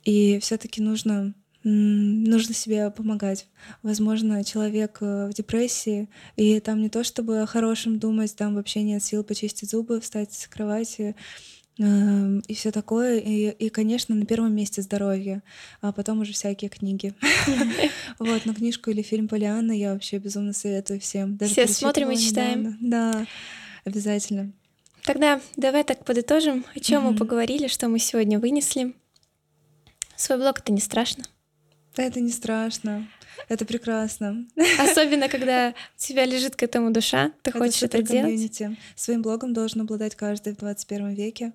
И 0.05 0.39
все 0.41 0.57
таки 0.57 0.83
нужно 0.83 1.35
нужно 1.65 2.55
себе 2.55 2.91
помогать. 2.91 3.47
Возможно, 3.83 4.43
человек 4.45 4.99
э, 5.01 5.29
в 5.29 5.35
депрессии, 5.35 6.09
и 6.37 6.61
там 6.61 6.81
не 6.81 6.89
то 6.89 7.05
чтобы 7.05 7.43
о 7.43 7.47
хорошем 7.47 7.99
думать, 7.99 8.35
там 8.37 8.55
вообще 8.55 8.83
нет 8.83 9.03
сил 9.03 9.23
почистить 9.23 9.71
зубы, 9.71 10.01
встать 10.01 10.33
с 10.33 10.47
кровати, 10.47 11.15
и 11.79 12.55
все 12.55 12.73
такое. 12.73 13.19
И, 13.19 13.51
и, 13.51 13.69
конечно, 13.69 14.15
на 14.15 14.27
первом 14.27 14.55
месте 14.55 14.83
здоровье, 14.83 15.43
а 15.81 15.93
потом 15.93 16.21
уже 16.21 16.33
всякие 16.33 16.69
книги. 16.69 17.15
Вот, 18.19 18.47
но 18.47 18.55
книжку 18.55 18.91
или 18.91 19.03
фильм 19.03 19.29
Полианна 19.29 19.71
я 19.71 19.93
вообще 19.93 20.19
безумно 20.19 20.53
советую 20.53 20.99
всем. 20.99 21.39
Все 21.39 21.69
смотрим 21.69 22.11
и 22.11 22.17
читаем. 22.17 22.77
Да, 22.81 23.27
обязательно. 23.85 24.53
Тогда 25.05 25.41
давай 25.57 25.85
так 25.85 26.05
подытожим, 26.05 26.65
о 26.75 26.81
чем 26.81 27.05
мы 27.05 27.15
поговорили, 27.15 27.69
что 27.69 27.89
мы 27.89 27.99
сегодня 28.01 28.41
вынесли. 28.41 28.95
Свой 30.17 30.39
блог 30.39 30.59
это 30.59 30.73
не 30.73 30.81
страшно. 30.81 31.25
Это 31.97 32.21
не 32.21 32.31
страшно. 32.31 33.07
Это 33.49 33.65
прекрасно. 33.65 34.47
Особенно, 34.79 35.29
когда 35.29 35.71
у 35.71 36.01
тебя 36.01 36.25
лежит 36.25 36.57
к 36.57 36.63
этому 36.63 36.91
душа, 36.91 37.33
ты 37.43 37.51
это 37.51 37.59
хочешь 37.59 37.83
это 37.83 38.03
делать. 38.03 38.63
Своим 38.97 39.23
блогом 39.23 39.53
должен 39.53 39.83
обладать 39.83 40.17
каждый 40.17 40.55
в 40.55 40.59
21 40.59 41.15
веке. 41.15 41.53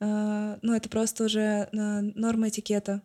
А, 0.00 0.58
ну, 0.62 0.74
это 0.74 0.88
просто 0.88 1.24
уже 1.24 1.68
а, 1.72 2.00
норма 2.14 2.48
этикета. 2.48 3.02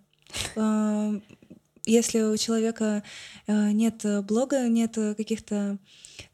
Если 1.86 2.22
у 2.22 2.36
человека 2.38 3.04
нет 3.48 4.06
блога, 4.26 4.68
нет 4.68 4.98
каких-то 5.18 5.78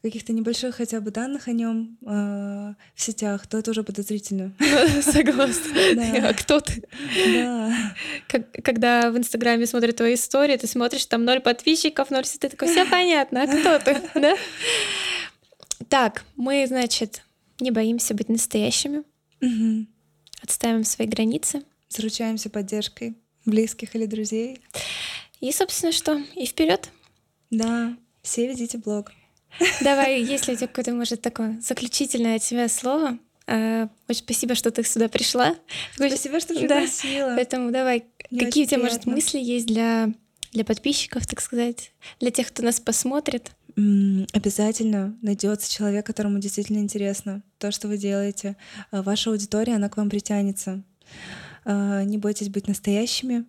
каких-то 0.02 0.32
небольших 0.32 0.76
хотя 0.76 1.00
бы 1.00 1.10
данных 1.10 1.48
о 1.48 1.52
нем 1.52 1.96
э, 2.02 2.74
в 2.94 3.00
сетях, 3.00 3.46
то 3.46 3.58
это 3.58 3.70
уже 3.70 3.84
подозрительно. 3.84 4.52
Согласна. 5.02 5.72
А 6.28 6.34
кто 6.34 6.60
ты? 6.60 6.82
Да. 7.16 7.94
Когда 8.28 9.10
в 9.10 9.18
Инстаграме 9.18 9.66
смотрят 9.66 9.96
твои 9.96 10.14
истории, 10.14 10.56
ты 10.56 10.66
смотришь, 10.66 11.06
там 11.06 11.24
ноль 11.24 11.40
подписчиков, 11.40 12.10
ноль 12.10 12.24
ты 12.24 12.48
такой, 12.48 12.68
все 12.68 12.84
понятно, 12.84 13.42
а 13.42 13.46
кто 13.46 13.78
ты? 13.78 14.00
Да? 14.20 14.36
Так, 15.88 16.24
мы, 16.36 16.64
значит, 16.66 17.22
не 17.60 17.70
боимся 17.70 18.14
быть 18.14 18.28
настоящими, 18.28 19.02
отставим 20.42 20.84
свои 20.84 21.06
границы. 21.06 21.62
Заручаемся 21.88 22.50
поддержкой 22.50 23.14
близких 23.44 23.94
или 23.94 24.06
друзей. 24.06 24.60
И, 25.42 25.50
собственно, 25.50 25.90
что? 25.90 26.22
И 26.36 26.46
вперед. 26.46 26.88
Да, 27.50 27.96
все 28.22 28.46
ведите 28.46 28.78
блог. 28.78 29.10
Давай, 29.82 30.22
если 30.22 30.52
у 30.52 30.56
тебя 30.56 30.68
какое-то, 30.68 30.92
может, 30.92 31.20
такое 31.20 31.60
заключительное 31.60 32.36
от 32.36 32.42
тебя 32.42 32.68
слово. 32.68 33.18
А, 33.48 33.88
очень 34.08 34.22
спасибо, 34.22 34.54
что 34.54 34.70
ты 34.70 34.84
сюда 34.84 35.08
пришла. 35.08 35.56
Спасибо, 35.96 36.38
что 36.38 36.54
пригласила. 36.54 37.30
Да. 37.30 37.34
Поэтому 37.34 37.72
давай, 37.72 38.04
Мне 38.30 38.46
какие 38.46 38.64
у 38.64 38.66
тебя, 38.68 38.78
приятно. 38.78 38.84
может, 38.84 39.06
мысли 39.06 39.38
есть 39.38 39.66
для 39.66 40.14
для 40.52 40.64
подписчиков, 40.64 41.26
так 41.26 41.40
сказать, 41.40 41.92
для 42.20 42.30
тех, 42.30 42.48
кто 42.48 42.62
нас 42.62 42.78
посмотрит? 42.78 43.50
Обязательно 43.74 45.16
найдется 45.22 45.72
человек, 45.72 46.04
которому 46.06 46.38
действительно 46.38 46.78
интересно 46.78 47.42
то, 47.58 47.72
что 47.72 47.88
вы 47.88 47.96
делаете. 47.96 48.56
А 48.90 49.02
ваша 49.02 49.30
аудитория, 49.30 49.76
она 49.76 49.88
к 49.88 49.96
вам 49.96 50.10
притянется. 50.10 50.82
А, 51.64 52.04
не 52.04 52.18
бойтесь 52.18 52.50
быть 52.50 52.68
настоящими 52.68 53.46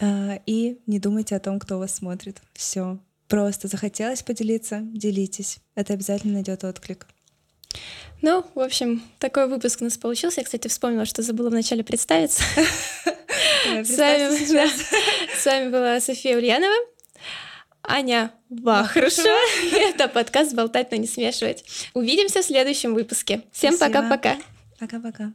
и 0.00 0.78
не 0.86 0.98
думайте 0.98 1.36
о 1.36 1.40
том, 1.40 1.58
кто 1.58 1.78
вас 1.78 1.94
смотрит. 1.94 2.38
Все. 2.52 2.98
Просто 3.28 3.68
захотелось 3.68 4.22
поделиться, 4.22 4.80
делитесь. 4.82 5.58
Это 5.74 5.94
обязательно 5.94 6.34
найдет 6.34 6.64
отклик. 6.64 7.06
Ну, 8.22 8.44
в 8.54 8.60
общем, 8.60 9.02
такой 9.18 9.48
выпуск 9.48 9.80
у 9.80 9.84
нас 9.84 9.98
получился. 9.98 10.40
Я, 10.40 10.44
кстати, 10.44 10.68
вспомнила, 10.68 11.04
что 11.04 11.22
забыла 11.22 11.50
вначале 11.50 11.84
представиться. 11.84 12.42
С 15.36 15.44
вами 15.44 15.70
была 15.70 16.00
София 16.00 16.36
Ульянова, 16.36 16.74
Аня 17.82 18.32
Вахрушева. 18.48 19.36
Это 19.76 20.08
подкаст 20.08 20.54
«Болтать, 20.54 20.90
но 20.90 20.96
не 20.96 21.06
смешивать». 21.06 21.64
Увидимся 21.94 22.42
в 22.42 22.44
следующем 22.44 22.94
выпуске. 22.94 23.42
Всем 23.52 23.76
пока-пока. 23.76 24.36
Пока-пока. 24.78 25.32